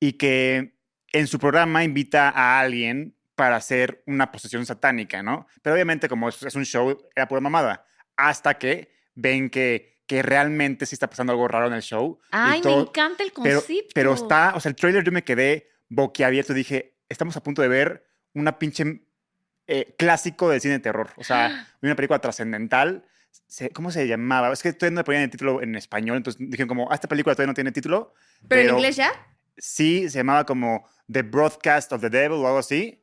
[0.00, 0.74] y que
[1.12, 5.46] en su programa invita a alguien para hacer una posesión satánica, ¿no?
[5.62, 7.84] Pero obviamente, como es, es un show, era pura mamada.
[8.16, 12.18] Hasta que ven que, que realmente sí está pasando algo raro en el show.
[12.30, 13.90] Ay, me todo- encanta el pero, concepto.
[13.94, 16.54] pero está, o sea, el trailer yo me quedé boquiabierto.
[16.54, 19.02] Dije, estamos a punto de ver una pinche
[19.66, 21.10] eh, clásico del cine de terror.
[21.16, 23.04] O sea, una película trascendental.
[23.72, 24.52] ¿Cómo se llamaba?
[24.52, 26.16] Es que todavía no le ponían el título en español.
[26.16, 28.12] Entonces dijeron como, ah, esta película todavía no tiene título.
[28.48, 29.10] Pero en inglés ya.
[29.56, 33.02] Sí, se llamaba como The Broadcast of the Devil o algo así.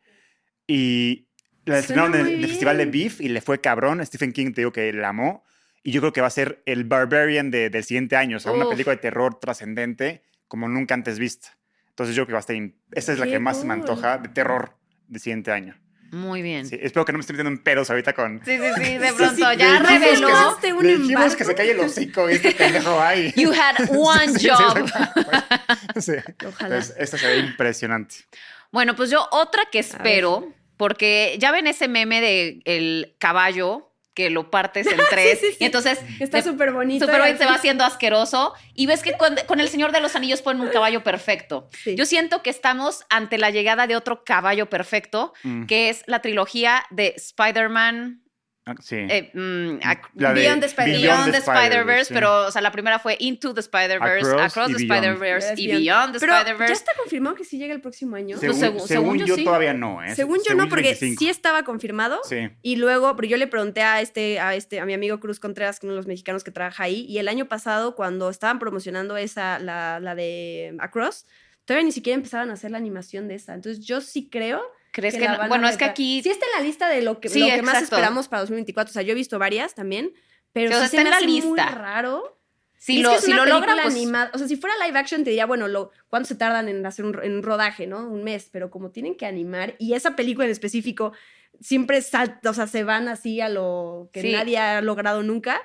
[0.68, 1.28] Y
[1.66, 2.86] la estrenaron en el, Festival de.
[2.86, 4.06] Beef y le fue cabrón.
[4.06, 5.44] Stephen King te digo que la amó.
[5.82, 8.38] Y yo creo que va a ser el Barbarian de- del siguiente año.
[8.38, 8.72] O sea, una Uf.
[8.72, 11.58] película de terror trascendente como nunca antes vista.
[11.90, 12.56] Entonces yo creo que va a estar...
[12.56, 13.82] in- Esta es la que más se me cool.
[13.82, 14.78] antoja de terror
[15.08, 15.76] del siguiente año.
[16.14, 16.68] Muy bien.
[16.68, 18.40] Sí, espero que no me esté metiendo en pedos ahorita con...
[18.46, 19.36] sí, sí, de Sí, pronto.
[19.36, 20.58] sí, ya reveló.
[20.62, 23.34] que- un Le dijimos que se calle el hocico y este pendejo ahí.
[23.36, 24.88] You had one job.
[26.00, 26.14] Sí.
[26.46, 26.76] Ojalá.
[26.76, 28.16] Entonces, esta se ve impresionante.
[28.72, 34.30] Bueno, pues yo otra que espero, porque ya ven ese meme de el caballo que
[34.30, 35.58] lo partes en tres sí, sí.
[35.60, 37.06] y entonces Está súper bonito.
[37.06, 40.16] Y Boy se va haciendo asqueroso y ves que con, con el Señor de los
[40.16, 41.70] Anillos ponen un caballo perfecto.
[41.84, 41.96] Sí.
[41.96, 45.66] Yo siento que estamos ante la llegada de otro caballo perfecto, Mm.
[45.66, 48.23] que es la trilogía de Spider-Man.
[48.66, 48.96] Ah, Sí.
[48.96, 49.80] eh, mm,
[50.14, 52.14] de Beyond the Spider- Beyond, the Spider-Verse, Spider-Verse, sí.
[52.14, 54.84] pero o sea, la primera fue Into the Spider-Verse, Across the.
[54.84, 55.82] Spider-Verse y Beyond.
[55.82, 56.74] Beyond the Pero ya Spider-Verse.
[56.74, 58.38] está confirmado que sí llega el próximo año.
[58.38, 59.44] Según, segu- según según yo yo, sí.
[59.44, 60.16] todavía no, ¿eh?
[60.16, 61.20] Según yo no, porque 25.
[61.20, 62.20] sí estaba confirmado.
[62.24, 62.50] Sí.
[62.62, 65.82] Y luego, pero yo le pregunté a este, a este, a mi amigo Cruz Contreras,
[65.82, 69.18] que uno de los mexicanos que trabaja ahí, y el año pasado, cuando estaban promocionando
[69.18, 71.26] esa, la, la de Across,
[71.66, 73.54] todavía ni siquiera empezaban a hacer la animación de esa.
[73.56, 74.62] Entonces yo sí creo
[74.94, 75.48] ¿Crees que no?
[75.50, 77.62] Bueno, es que aquí Sí está en la lista de lo que, Sí, lo que
[77.62, 78.92] más esperamos para 2024.
[78.92, 80.14] O sea, yo he visto varias también,
[80.54, 81.76] pero Sí, o sea, sí está se en me la hace muy lista.
[81.76, 82.40] raro.
[82.78, 84.32] si Y es lo, que es si una lo logra, pues animada.
[84.34, 87.04] O sea, si fuera live action te diría, bueno, lo, ¿cuánto se tardan en hacer
[87.06, 88.08] un, en un rodaje, no?
[88.08, 88.50] Un mes.
[88.52, 91.12] Pero como tienen que animar, y esa película en específico
[91.60, 94.32] siempre salta, o sea, se van así a lo que Sí.
[94.32, 95.62] nadie ha logrado nunca.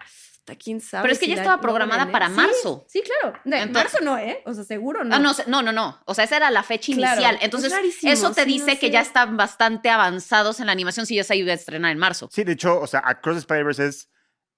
[0.57, 1.03] Quién sabe.
[1.03, 2.85] Pero es que si ya estaba programada para Sí, marzo.
[2.89, 3.39] Sí, claro.
[3.45, 4.43] De Entonces- marzo no, ¿eh?
[4.47, 5.15] O sea, seguro no.
[5.17, 6.01] Ah, no, no, no, no.
[6.07, 7.37] O sea, esa era la fecha Claro, inicial.
[7.37, 7.73] es Entonces,
[8.03, 8.93] eso te sí, no dice que sé.
[8.93, 12.29] ya están bastante avanzados en la animación si ya se iba a estrenar en marzo.
[12.33, 14.09] Sí, de hecho, o sea, Across the Spider-Verse es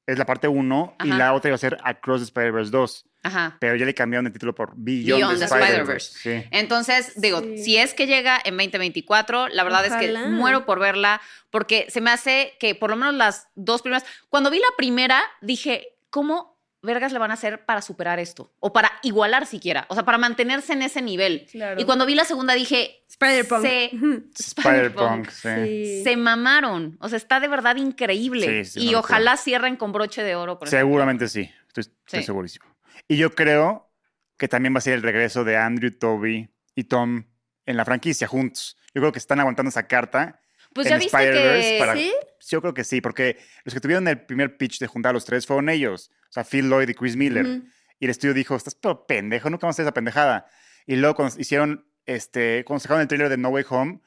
[0.07, 3.07] es la parte 1 y la otra iba a ser Across the Spider-Verse 2.
[3.23, 3.57] Ajá.
[3.61, 6.19] Pero ya le cambiaron el título por Beyond, Beyond the the Spider-Verse.
[6.19, 6.49] Sí.
[6.51, 7.59] Entonces, digo, Sí.
[7.59, 11.21] si es que llega en 2024, la verdad es que muero por verla,
[11.51, 15.23] porque se me hace que por lo menos las dos primeras, cuando vi la primera,
[15.43, 16.50] dije, ¿cómo
[16.83, 18.53] vergas le van a hacer para superar esto?
[18.61, 21.47] O para igualar siquiera, o sea, para mantenerse en ese nivel.
[21.51, 21.81] Claro.
[21.81, 23.63] Y cuando vi la segunda dije, Spider-Punk.
[23.63, 24.25] Se- Ujú.
[24.39, 26.03] Spider-Punk, sí.
[26.05, 28.65] Se mamaron, o sea, está de verdad increíble.
[28.65, 30.55] Sí, sí, y ojalá cierren con broche de oro.
[30.55, 31.51] esta Seguramente sí.
[31.69, 32.27] Estoy, estoy Sí.
[32.27, 32.67] segurísimo.
[33.09, 33.91] Y yo creo
[34.37, 37.25] que también va a ser el regreso de Andrew, Toby y Tom
[37.67, 38.77] en la franquicia juntos.
[38.95, 40.41] Yo creo que están aguantando esa carta.
[40.73, 41.77] Pues en ya viste que...
[41.79, 42.13] para- ¿Sí?
[42.49, 45.25] Yo creo que sí, porque los que tuvieron el primer pitch de juntar a los
[45.25, 46.11] tres fueron ellos.
[46.29, 47.63] O sea, Phil Lloyd y Chris Miller.
[47.99, 50.47] Y el estudio dijo, estás pero pendejo, nunca vamos a hacer esa pendejada.
[50.87, 54.01] Y luego cuando hicieron, este, cuando sacaron el trailer de No Way Home,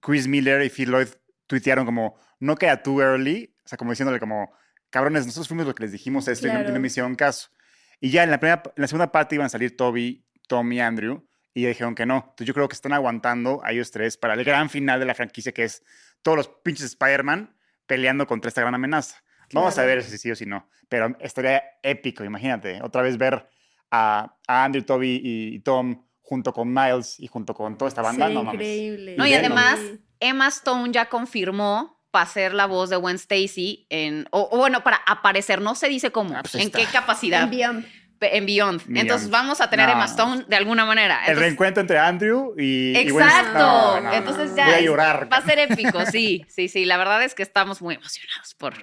[0.00, 1.08] Chris Miller y Phil Lloyd
[1.46, 4.52] tuitearon como, no queda too early, o sea, como diciéndole como,
[4.90, 6.80] cabrones, nosotros fuimos los que les dijimos esto y no- y no, Claro.
[6.80, 7.48] me hicieron caso.
[8.00, 10.80] Y ya en la, primera, en la segunda parte iban a salir Toby, Tom y
[10.80, 12.16] Andrew, y ya dijeron que no.
[12.16, 15.14] Entonces yo creo que están aguantando a ellos tres para el gran final de la
[15.14, 15.82] franquicia, que es
[16.22, 17.54] todos los pinches Spider-Man
[17.86, 19.16] peleando contra esta gran amenaza.
[19.52, 20.68] Vamos a ver si sí o si no.
[20.88, 22.80] Pero estaría épico, imagínate.
[22.82, 23.48] Otra vez ver
[23.90, 28.02] a, a Andrew, Toby y, y Tom junto con Miles y junto con toda esta
[28.02, 28.24] banda.
[28.26, 28.62] Sería no mames.
[28.66, 29.16] increíble.
[29.16, 29.34] No, y Sí.
[29.34, 29.80] además,
[30.20, 34.82] Emma Stone ya confirmó para ser la voz de Gwen Stacy en, o, o bueno,
[34.82, 36.78] para aparecer, no se dice cómo, Ah, pues en está.
[36.78, 37.84] qué capacidad, En
[38.20, 38.80] en Beyond.
[38.86, 38.96] Beyond.
[38.98, 39.92] Entonces vamos a tener No.
[39.92, 41.24] Emma Stone de alguna manera.
[41.26, 42.96] El reencuentro entre Andrew y.
[42.96, 43.58] Exacto.
[43.58, 44.12] No, no, no.
[44.14, 45.28] Entonces ya Voy a es- llorar.
[45.32, 46.84] va a ser épico, sí, sí, sí.
[46.84, 48.74] La verdad es que estamos muy emocionados por,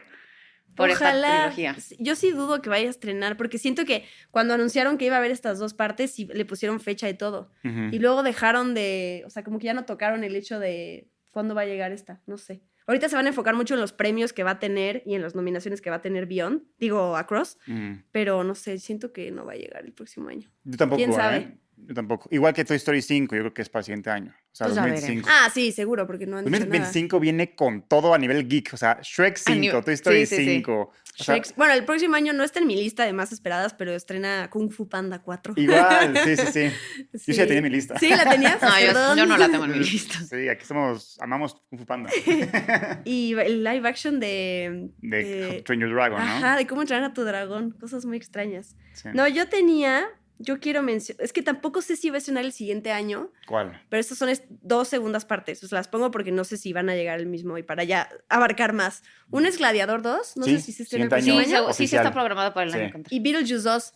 [0.75, 1.51] por esta Ojalá.
[1.53, 1.75] trilogía.
[1.99, 5.19] Yo sí dudo que vaya a estrenar, porque siento que cuando anunciaron que iba a
[5.19, 7.51] haber estas dos partes, sí le pusieron fecha y todo.
[7.63, 11.55] Y luego dejaron de, o sea, como que ya no tocaron el hecho de cuándo
[11.55, 12.61] va a llegar esta, no sé.
[12.91, 15.21] Ahorita se van a enfocar mucho en los premios que va a tener y en
[15.21, 18.01] las nominaciones que va a tener Beyond, digo Across, Ujú.
[18.11, 20.51] pero no sé, siento que no va a llegar el próximo año.
[20.65, 20.97] Yo tampoco.
[20.97, 21.37] ¿Quién sabe?
[21.37, 21.57] ¿eh?
[21.87, 22.27] Yo tampoco.
[22.31, 24.31] Igual que Toy Story 5, yo creo que es para el siguiente año.
[24.31, 25.29] O sea, Pues ya 2025.
[25.31, 26.65] Ah, sí, seguro, porque no han dicho nada.
[26.65, 28.73] 2025 viene con todo a nivel geek.
[28.73, 30.51] O sea, Shrek 5, nivel- Toy Story sí, sí, sí.
[30.57, 30.73] 5.
[30.81, 33.73] O sea, Shrek- bueno, el próximo año no está en mi lista de más esperadas,
[33.73, 35.53] pero estrena Kung Fu Panda 4.
[35.57, 36.71] igual, sí, sí, sí.
[37.13, 37.97] Yo sí la tenía en mi lista.
[37.99, 38.61] Sí, la tenías.
[38.61, 39.17] No, yo, Perdón.
[39.17, 40.19] yo no la tengo en mi lista.
[40.29, 42.09] Sí, aquí somos, amamos Kung Fu Panda.
[43.05, 44.89] Y el live action de.
[44.99, 46.23] De de- Train Your Dragon, ¿no?
[46.25, 47.71] Ajá, de cómo entrenar a tu dragón.
[47.79, 48.75] Cosas muy extrañas.
[48.93, 49.09] Sí.
[49.13, 50.05] No, yo tenía.
[50.43, 51.23] Yo quiero mencionar.
[51.23, 53.81] Es que tampoco sé si va a estrenar el siguiente año, ¿Cuál?
[53.89, 54.29] pero estas son
[54.61, 55.63] dos segundas partes.
[55.63, 57.83] O sea, las pongo porque no sé si van a llegar el mismo y para
[57.83, 59.03] ya abarcar más.
[59.29, 60.37] Una es Gladiador 2.
[60.37, 61.47] No Sí, sé si se estrena el próximo año.
[61.47, 61.73] Sí, año.
[61.73, 62.91] sí, está programado para el año Sí.
[62.91, 63.15] que entra.
[63.15, 63.93] Y Beetlejuice 2.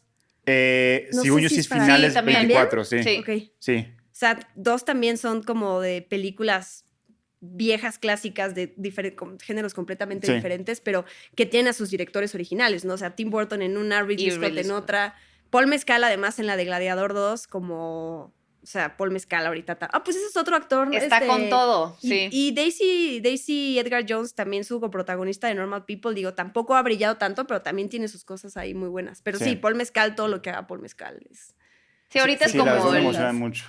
[0.47, 2.39] Eh, No según yo, si sí es finales Sí, también.
[2.39, 3.01] 24, sí.
[3.03, 3.17] Sí.
[3.19, 3.51] Ok.
[3.59, 3.87] Sí.
[3.99, 6.83] O sea, dos también son como de películas
[7.41, 8.73] viejas clásicas de
[9.43, 10.33] géneros completamente Sí.
[10.33, 12.93] diferentes, pero que tienen a sus directores originales, ¿no?
[12.93, 14.85] O sea, Tim Burton en una, Ridley Scott en Scott.
[15.55, 19.75] Paul Mescal además en la de Gladiador 2 como, o sea, Paul Mescal ahorita.
[19.75, 20.93] ta- Ah, pues ese es otro actor.
[20.93, 22.29] Está Este, con todo, Y, sí.
[22.31, 27.15] y Daisy, Daisy Edgar Jones, también su coprotagonista de Normal People, digo, tampoco ha brillado
[27.15, 29.21] tanto, pero también tiene sus cosas ahí muy buenas.
[29.21, 29.55] Pero sí, Sí.
[29.55, 31.55] Paul Mescal, todo lo que haga Paul Mescal es...
[32.09, 33.65] Sí, ahorita sí, es las como el emocionan mucho.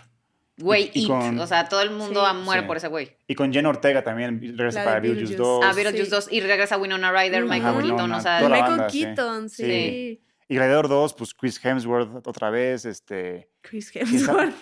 [0.58, 1.08] güey y It.
[1.08, 2.36] con- O sea, todo el mundo Sí.
[2.38, 2.66] muere Sí.
[2.66, 3.16] por ese güey.
[3.28, 5.60] Y con Jen Ortega también regresa para Beetlejuice Beetlejuice.
[5.60, 5.64] 2.
[5.64, 6.10] Ah, Beetlejuice Sí.
[6.10, 7.44] 2 y regresa Winona Ryder.
[7.44, 9.00] Michael Ajá, Keaton, Winona, o sea, Michael banda, sí.
[9.04, 10.22] Keaton, sí.
[10.48, 13.50] Y Gladiador 2, pues Chris Hemsworth otra vez, este...
[13.62, 14.54] Chris Hemsworth.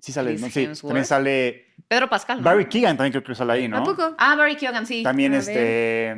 [0.00, 0.50] Sí sale, Chris ¿no?
[0.50, 0.90] Sí, Hemsworth.
[0.90, 1.74] también sale...
[1.86, 2.44] Pedro Pascal, ¿no?
[2.44, 3.78] Barry Keegan también creo que sale ahí, ¿no?
[3.78, 4.14] ¿A poco?
[4.18, 5.02] Ah, Barry Keoghan, sí.
[5.02, 6.16] También A este...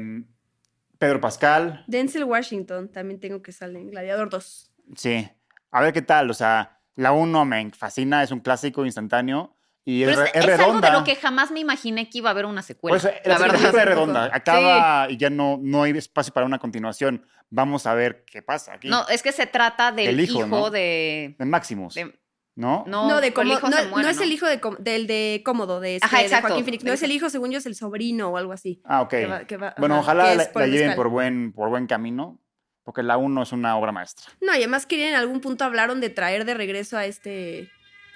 [0.98, 1.82] Pedro Pascal.
[1.86, 4.72] Denzel Washington también tengo que salir en Gladiador 2.
[4.96, 5.28] Sí.
[5.70, 10.02] A ver qué tal, o sea, la 1 me fascina, es un clásico instantáneo y
[10.04, 10.90] es, es, es es algo redonda.
[10.90, 12.98] de lo que jamás me imaginé que iba a haber una secuela.
[12.98, 13.56] Por eso, la verdad.
[13.58, 17.24] película es redonda, acaba y ya no, no hay espacio para una continuación.
[17.48, 18.88] Vamos a ver qué pasa aquí.
[18.88, 20.70] No, es que se trata del El hijo, hijo, ¿no?
[20.70, 22.16] de, De Maximus, de-
[22.56, 22.84] ¿no?
[22.86, 25.80] No, No, de hijo no, muere, no es el hijo de, Com- del de Cómodo,
[25.80, 26.48] de, este, Ajá, de exacto.
[26.48, 26.84] Joaquín Phoenix.
[26.84, 27.30] No es el hijo.
[27.30, 28.82] según yo, es el sobrino o algo así.
[28.84, 29.08] Ah, ok.
[29.10, 32.38] Que va- que va- bueno, ajá, ojalá la, la lleven por buen, por buen camino,
[32.84, 34.26] porque la 1 es una obra maestra.
[34.40, 37.70] No, y además que en algún punto hablaron de traer de regreso a este...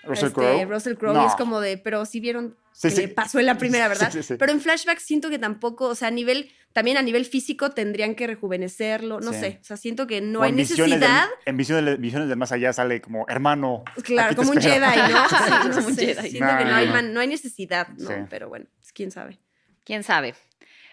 [0.07, 0.65] Russell este Crowe.
[0.67, 1.27] Russell Crowe, No.
[1.27, 3.01] es como de, pero sí vieron Sí, que sí.
[3.03, 4.11] le pasó en la primera, ¿verdad?
[4.13, 4.35] Sí, sí, sí.
[4.39, 8.15] Pero en flashback siento que tampoco, o sea, a nivel, también a nivel físico tendrían
[8.17, 9.39] que rejuvenecerlo, no Sí.
[9.41, 11.97] sé, o sea, siento que no O hay en Visiones del- necesidad, en visiones, del-
[11.99, 13.85] visiones del más allá sale como hermano.
[14.03, 14.87] claro, como un espero".
[14.87, 15.29] Jedi, ¿no?
[15.29, 16.31] Sí, no Como un sé, Jedi.
[16.31, 16.93] Siento No, que no, no, hay, no.
[16.93, 18.09] man- no hay necesidad, ¿no?
[18.09, 18.15] Sí.
[18.29, 19.39] Pero bueno, pues, quién sabe.
[19.85, 20.35] quién sabe.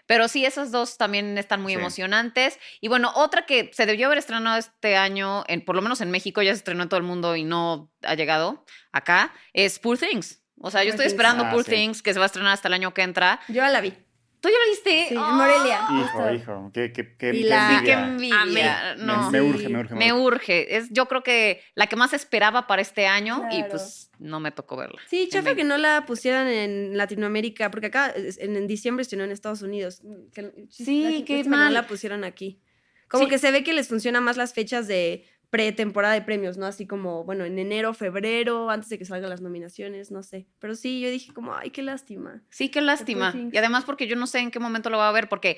[0.07, 1.79] Pero sí, esos dos también están muy Sí.
[1.79, 2.59] emocionantes.
[2.81, 6.11] Y bueno, otra que se debió haber estrenado este año, en, por lo menos en
[6.11, 9.97] México, ya se estrenó en todo el mundo y no ha llegado acá, es Poor
[9.97, 10.41] Things.
[10.63, 11.13] O sea, yo estoy Things.
[11.13, 11.71] esperando Ah, Poor sí.
[11.71, 13.39] Things, que se va a estrenar hasta el año que entra.
[13.47, 13.93] Yo ya la vi.
[14.41, 15.05] ¿Tú ya lo viste?
[15.09, 15.31] Sí, en ¡Ah!
[15.33, 15.79] Morelia.
[16.03, 18.41] Hijo, hijo, qué, qué, qué, Y qué la- Sí, qué envidia.
[18.41, 18.91] envidia.
[18.93, 19.03] Amé.
[19.05, 19.29] No.
[19.31, 19.95] Me, urge, me urge.
[19.95, 20.75] Me urge.
[20.77, 24.51] Es, yo creo que la que más esperaba para este año y pues no me
[24.51, 24.99] tocó verla.
[25.07, 29.31] Sí, chafa que no la pusieran en Latinoamérica, porque acá en, en diciembre estrenó en
[29.31, 30.01] Estados Unidos.
[30.33, 31.65] Que- Sí, qué que mal.
[31.65, 32.59] No la pusieron aquí.
[33.07, 33.29] Como Sí.
[33.29, 36.65] que se ve que les funciona más las fechas de pretemporada de premios, ¿no?
[36.65, 40.47] Así como, bueno, en enero, febrero, antes de que salgan las nominaciones, no sé.
[40.59, 42.41] Pero sí, yo dije como, ay, qué lástima.
[42.49, 43.35] Sí, qué lástima.
[43.51, 45.57] Y además porque yo no sé en qué momento lo va a ver, porque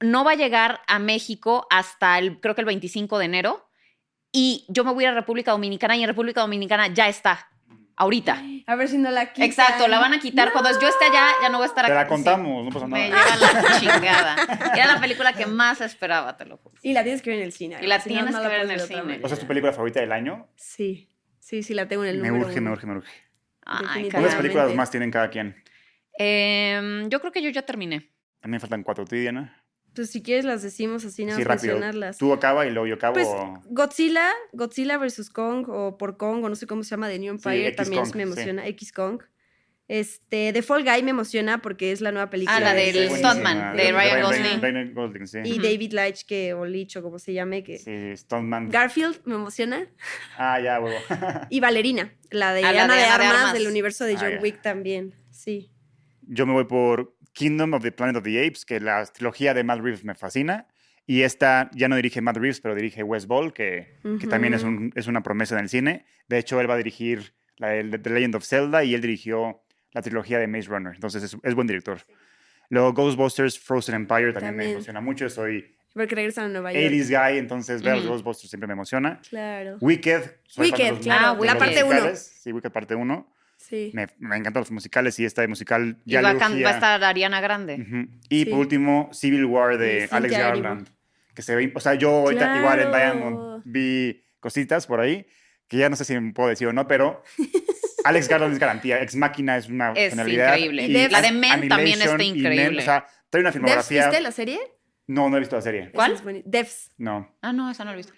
[0.00, 3.66] no va a llegar a México hasta el, creo que el 25 de enero.
[4.30, 7.48] Y yo me voy a República Dominicana y en República Dominicana ya está.
[7.96, 8.42] Ahorita.
[8.66, 9.44] A ver si no la quitan.
[9.48, 10.52] Exacto, la van a quitar.
[10.52, 12.02] Cuando yo esté allá, ya no voy a estar Te aquí.
[12.02, 13.24] la contamos, no pasa Me nada.
[13.36, 14.36] lleva la chingada.
[14.74, 16.74] Era la película que más esperaba, te lo juro.
[16.82, 17.76] Y la tienes que ver en el cine.
[17.82, 19.02] Y la si no, tienes no que la ver en el cine.
[19.02, 19.20] manera.
[19.24, 20.48] O sea, ¿es tu película favorita del año?
[20.56, 22.72] Sí, sí, sí, la tengo en el Me número urge, me uno.
[22.72, 23.12] urge, me urge.
[23.64, 24.10] Ay, Definitivamente.
[24.16, 25.62] ¿Cuántas películas más tienen cada quien?
[26.18, 28.10] Em, yo creo que yo ya terminé.
[28.42, 29.61] A mí me faltan cuatro, ¿tú, Diana?
[29.94, 31.74] Pues si quieres las decimos así, nada Sí, más rápido.
[31.74, 32.16] mencionarlas.
[32.18, 33.14] ¿Tú acaba y luego yo acabo?
[33.14, 33.28] Pues
[33.66, 35.28] Godzilla, Godzilla vs.
[35.30, 38.14] Kong o por Kong o no sé cómo se llama de New Empire también Kong,
[38.16, 38.28] me sí.
[38.32, 39.20] emociona, X Kong.
[39.88, 42.56] Este, The Fall Guy me emociona porque es la nueva película.
[42.56, 43.30] Ah, la de- del buenísima.
[43.32, 44.60] Stuntman, de Ryan Gosling.
[44.62, 45.38] Ryan Gosling, sí.
[45.44, 45.58] Y.
[45.58, 48.70] David Leitch que o Leitch o como se llame que Sí, Stuntman.
[48.70, 49.86] Garfield me emociona
[50.38, 50.96] ah, ya, huevo.
[51.50, 54.14] y Valerina, la de Ah, la Ana de de, Ana de Armas, del universo de
[54.14, 54.32] Ah, John.
[54.40, 55.12] Wick también.
[55.30, 55.70] Sí.
[56.22, 59.64] Yo me voy por Kingdom of the Planet of the Apes, que la trilogía de
[59.64, 60.66] Matt Reeves me fascina.
[61.06, 64.62] Y esta ya no dirige Matt Reeves, pero dirige Wes Ball, que, que también es,
[64.62, 66.04] un- es una promesa en el cine.
[66.28, 69.62] De hecho, él va a dirigir la The Legend of Zelda y él dirigió
[69.92, 70.94] la trilogía de Maze Runner.
[70.94, 71.98] Entonces es, es buen director.
[72.68, 74.70] Luego Ghostbusters Frozen Empire también, me También.
[74.76, 75.28] emociona mucho.
[75.28, 76.84] Soy Porque regresan a Nueva York.
[76.84, 78.12] 80s guy, entonces ver los Ujú.
[78.14, 79.20] Ghostbusters siempre me emociona.
[79.28, 79.76] Claro.
[79.80, 80.22] Wicked.
[80.56, 81.92] Wicked, los- claro, la los parte uno.
[81.94, 82.32] musicales.
[82.40, 83.32] Sí, Wicked parte 1.
[83.62, 83.90] Sí.
[83.94, 86.52] Me, me encantan los musicales y esta de musical Y ya va a, le can-
[86.52, 86.64] urgía.
[86.66, 87.74] va a estar Ariana Grande.
[87.80, 88.08] Ujú.
[88.28, 88.50] Y Sí.
[88.50, 90.36] por último, Civil War de Cynthia Alex.
[90.38, 90.88] Garland.
[91.34, 93.14] Que se ve, o sea, yo ahorita igual en Claro.
[93.14, 95.26] Diamond vi cositas por ahí,
[95.68, 97.22] que ya no sé si me puedo decir o no, pero
[98.04, 99.00] Alex Garland es garantía.
[99.00, 100.56] Ex Máquina es una Es genialidad.
[100.56, 100.82] increíble.
[100.86, 102.78] Y La de Men también está y Men, increíble.
[102.80, 104.06] o sea, trae una ¿Devs filmografía.
[104.08, 104.58] viste la serie?
[105.06, 105.90] No, no he visto la serie.
[105.92, 106.20] ¿Cuál?
[106.44, 106.90] Devs.
[106.98, 107.34] No.
[107.42, 108.12] Ah, no, esa no lo he visto.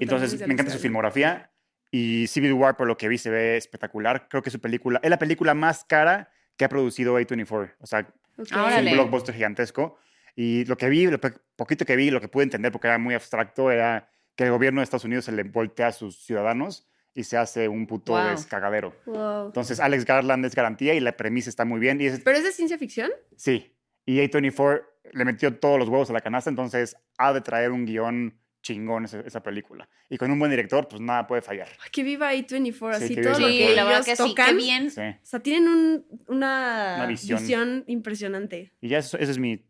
[0.00, 1.50] Entonces, me encanta su filmografía.
[1.94, 4.26] Y Civil War, por lo que vi, se ve espectacular.
[4.28, 7.74] Creo que su película es la película más cara que ha producido A24.
[7.80, 8.12] O sea, Garland.
[8.38, 8.48] Ok.
[8.52, 9.98] Ah, es un blockbuster gigantesco.
[10.34, 11.18] Y lo que vi, lo
[11.54, 14.80] poquito que vi, lo que pude entender, porque era muy abstracto, era que el gobierno
[14.80, 18.30] de Estados Unidos se le voltea a sus ciudadanos y se hace un puto Wow.
[18.30, 18.96] descagadero.
[19.04, 19.48] Wow.
[19.48, 22.00] Entonces, Alex Garland es garantía y la premisa está muy bien.
[22.00, 23.10] Y es, ¿Pero es de ciencia ficción?
[23.36, 23.76] sí,
[24.06, 24.82] y A24
[25.12, 29.04] le metió todos los huevos a la canasta, entonces ha de traer un guion chingón
[29.04, 29.88] esa, esa película.
[30.08, 31.68] Y con un buen director, pues nada puede fallar.
[31.82, 34.22] Ay, Que viva A24, Sí, así todo lo Sí, que la verdad que sí.
[34.22, 34.46] tocan.
[34.50, 34.90] Qué bien.
[34.90, 35.00] Sí.
[35.00, 37.40] O sea, tienen un- una, Una visión.
[37.40, 37.84] visión.
[37.88, 38.72] impresionante.
[38.80, 39.64] Y ya eso, eso es mi...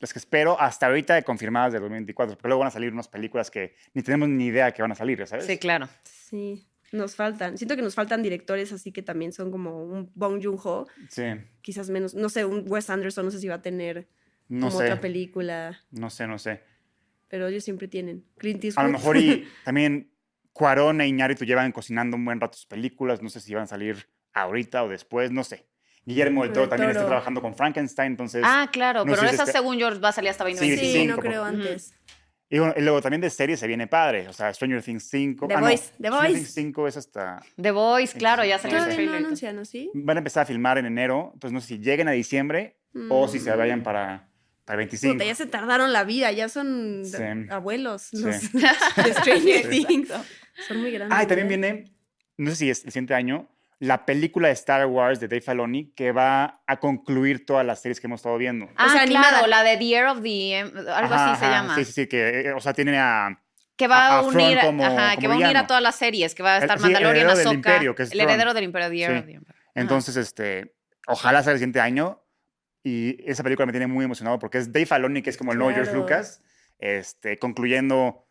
[0.00, 3.08] Las que espero hasta ahorita de confirmadas de 2024, porque luego van a salir unas
[3.08, 5.44] películas que ni tenemos ni idea que van a salir, ¿sabes?
[5.44, 5.88] Sí, claro.
[6.04, 7.58] Sí, nos faltan.
[7.58, 11.24] Siento que nos faltan directores así que también son como un Bong Joon-ho, Sí,
[11.62, 14.06] quizás menos, no sé, un Wes Anderson, no sé si va a tener
[14.48, 16.62] no como sé, otra película, no sé, no sé.
[17.28, 18.24] Pero ellos siempre tienen.
[18.38, 18.86] Clint A Eastwood.
[18.86, 20.10] lo mejor y también
[20.52, 23.66] Cuarón e Iñárritu llevan cocinando un buen rato sus películas, no sé si van a
[23.66, 25.66] salir ahorita o después, no sé.
[26.04, 28.42] Guillermo del Toro también está trabajando con Frankenstein, entonces...
[28.44, 30.90] Ah, claro, no pero esa este- según yo va a salir hasta Sí, 2025.
[30.92, 31.94] Sí, 25, no creo por- antes.
[32.50, 35.48] Y, bueno, y luego también de series se viene padre, o sea, Stranger Things 5.
[35.48, 36.34] The ah, no, Voice, The Stranger Voice.
[36.34, 37.40] Things 5 es hasta...
[37.60, 39.54] The Voice, claro, ya salió el Todavía no trailer.
[39.54, 39.64] ¿no?
[39.66, 39.90] ¿Sí?
[39.92, 42.78] Van a empezar a filmar en enero, entonces no sé si lleguen a diciembre
[43.10, 43.58] o si se Mm.
[43.58, 44.30] vayan para,
[44.68, 45.14] para el 25.
[45.14, 47.16] Puta, ya se tardaron la vida, ya son Sí.
[47.50, 48.22] abuelos Sí.
[48.22, 48.52] los
[48.96, 49.84] de Stranger Sí.
[49.86, 50.10] Things.
[50.66, 51.16] Son muy grandes.
[51.18, 51.66] Ah, y también ¿no?
[51.66, 51.84] viene,
[52.36, 53.48] no sé si es el siguiente año,
[53.80, 58.00] la película de Star Wars de Dave Filoni que va a concluir todas las series
[58.00, 58.68] que hemos estado viendo.
[58.76, 59.46] Ah, sea, claro, animada.
[59.46, 60.58] la de The Year of the...
[60.58, 61.74] Em- Algo Ajá, así se ajá, llama.
[61.76, 63.40] Sí, sí, sí, que, eh, o sea, tiene a...
[63.76, 66.34] Que va a- unir, como- ajá, como que va a unir a todas las series,
[66.34, 68.20] que va a El- estar sí, el Mandalorian, heredero del Ahsoka, imperio, que es el
[68.20, 69.36] heredero del imperio, The Year Sí.
[69.36, 69.52] of the.
[69.80, 70.74] Entonces, este,
[71.06, 72.20] ojalá sea el siguiente año
[72.82, 75.58] y esa película me tiene muy emocionado porque es Dave Filoni, que es como el
[75.58, 75.92] nuevo George.
[75.94, 76.40] Lucas,
[76.78, 78.24] este, concluyendo...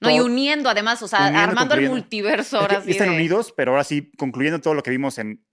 [0.00, 2.90] No, y todo- uniendo además, o sea, armando el multiverso Es que ahora sí.
[2.92, 5.44] están de unidos, pero ahora sí concluyendo todo lo que vimos en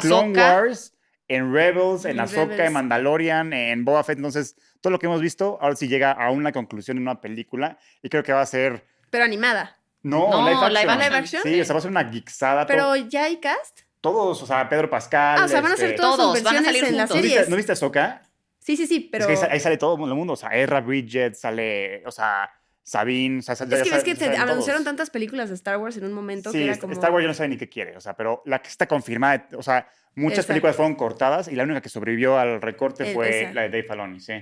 [0.00, 0.54] Clone Ahsoka.
[0.56, 0.92] Wars,
[1.28, 2.72] en Rebels, en En Ahsoka, en.
[2.72, 4.16] Mandalorian, en Boba Fett.
[4.18, 7.78] Entonces, todo lo que hemos visto ahora sí llega a una conclusión en una película
[8.02, 8.84] y creo que va a ser...
[9.10, 9.78] Pero animada.
[10.02, 10.98] No, No, live action.
[10.98, 11.42] live action.
[11.44, 13.82] Sí, o sea, va a ser una to- Pero ya hay cast.
[14.00, 15.38] Todos, o sea, Pedro Pascal.
[15.40, 17.16] Ah, o sea, van a ser este, Todos, sus van a salir en las juntos.
[17.16, 17.48] ¿No viste, series.
[17.50, 18.22] ¿no viste Ahsoka?
[18.58, 20.50] Sí, sí, sí, pero Es que ahí sa- ahí sale todo el mundo, o sea,
[20.50, 22.50] Ezra Bridget, sale, o sea,
[22.82, 23.38] Sabine.
[23.40, 24.84] O sea, Es que ves saben- que se anunciaron todos.
[24.84, 26.92] tantas películas de Star Wars en un momento Sí, que era como...
[26.92, 29.48] Star Wars yo no sé ni qué quiere, o sea, pero la que está confirmada,
[29.56, 30.48] o sea, muchas Esa.
[30.48, 33.52] películas fueron cortadas y la única que sobrevivió al recorte El- fue esa.
[33.54, 34.34] la de Dave Filoni, sí.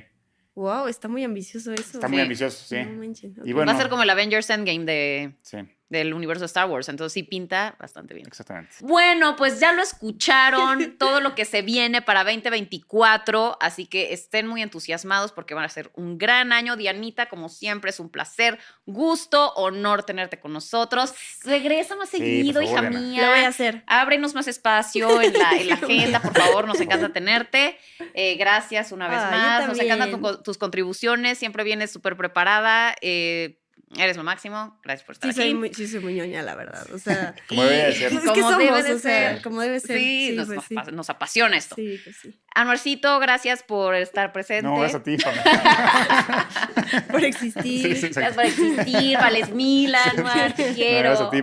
[0.54, 1.82] Wow, está muy ambicioso eso.
[1.98, 2.76] Está muy ambicioso, sí.
[2.82, 3.44] No manches, ok.
[3.46, 5.56] Y bueno, Va a ser como el Avengers Endgame de, sí,
[5.94, 6.88] del universo de Star Wars.
[6.88, 8.26] Entonces sí pinta bastante bien.
[8.26, 8.74] exactamente.
[8.80, 14.46] Bueno, pues ya lo escucharon, todo lo que se viene para 2024, así que estén
[14.46, 16.76] muy entusiasmados porque van a ser un gran año.
[16.76, 21.14] Dianita, como siempre, es un placer, gusto, honor tenerte con nosotros.
[21.44, 23.00] Regresa más Sí, seguido, favor, hija Diana.
[23.00, 23.22] mía.
[23.22, 23.82] Lo voy a hacer.
[23.86, 27.78] Ábrenos más espacio en la, en la agenda, por favor, nos encanta tenerte.
[28.14, 32.16] Eh, gracias una vez Ah, yo más, nos encantan tu tus contribuciones, siempre vienes súper
[32.16, 32.94] preparada.
[33.00, 33.60] eh,
[33.98, 35.50] eres lo máximo, gracias por estar Sí aquí.
[35.50, 36.86] soy, muy, sí, soy muy ñoña, la verdad.
[36.92, 38.10] O sea, Como debe de ser.
[38.12, 39.42] pues es Como que somos, debe de o sea, ser.
[39.42, 39.98] como debe ser.
[39.98, 40.92] Sí, Sí, nos, pues nos sí.
[40.92, 41.74] nos apasiona esto.
[41.76, 42.40] Sí, pues sí.
[42.54, 44.62] Anuarcito, gracias por estar presente.
[44.62, 45.16] No, gracias a ti.
[47.10, 47.96] Por existir.
[47.96, 51.10] Sí, sí, Gracias por existir, Vales Mila, Anuar, te No, quiero.
[51.10, 51.40] gracias a ti.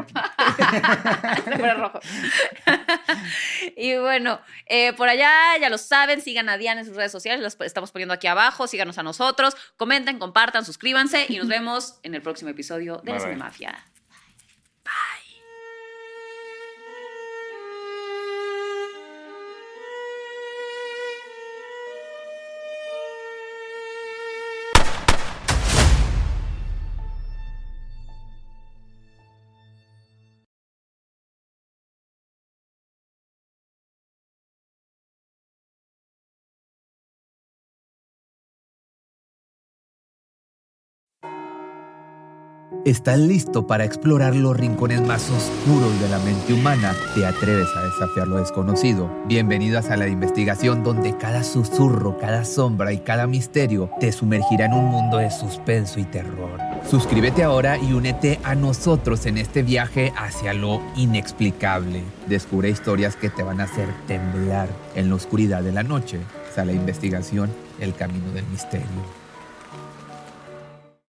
[1.75, 1.99] Rojo.
[3.75, 7.41] y bueno, eh, por allá ya lo saben, sigan a Diana en sus redes sociales,
[7.41, 12.15] las estamos poniendo aquí abajo, síganos a nosotros, comenten, compartan, suscríbanse y nos vemos en
[12.15, 13.19] el próximo episodio de Bye, La.
[13.19, 13.90] Cinemafia.
[42.83, 46.95] ¿Estás listo para explorar los rincones más oscuros de la mente humana?
[47.13, 49.07] ¿Te atreves a desafiar lo desconocido?
[49.27, 54.73] Bienvenidas a la investigación donde cada susurro, cada sombra y cada misterio te sumergirá en
[54.73, 56.59] un mundo de suspenso y terror.
[56.89, 62.01] Suscríbete ahora y únete a nosotros en este viaje hacia lo inexplicable.
[62.27, 66.19] Descubre historias que te van a hacer temblar en la oscuridad de la noche.
[66.51, 69.20] De investigación, el camino del misterio.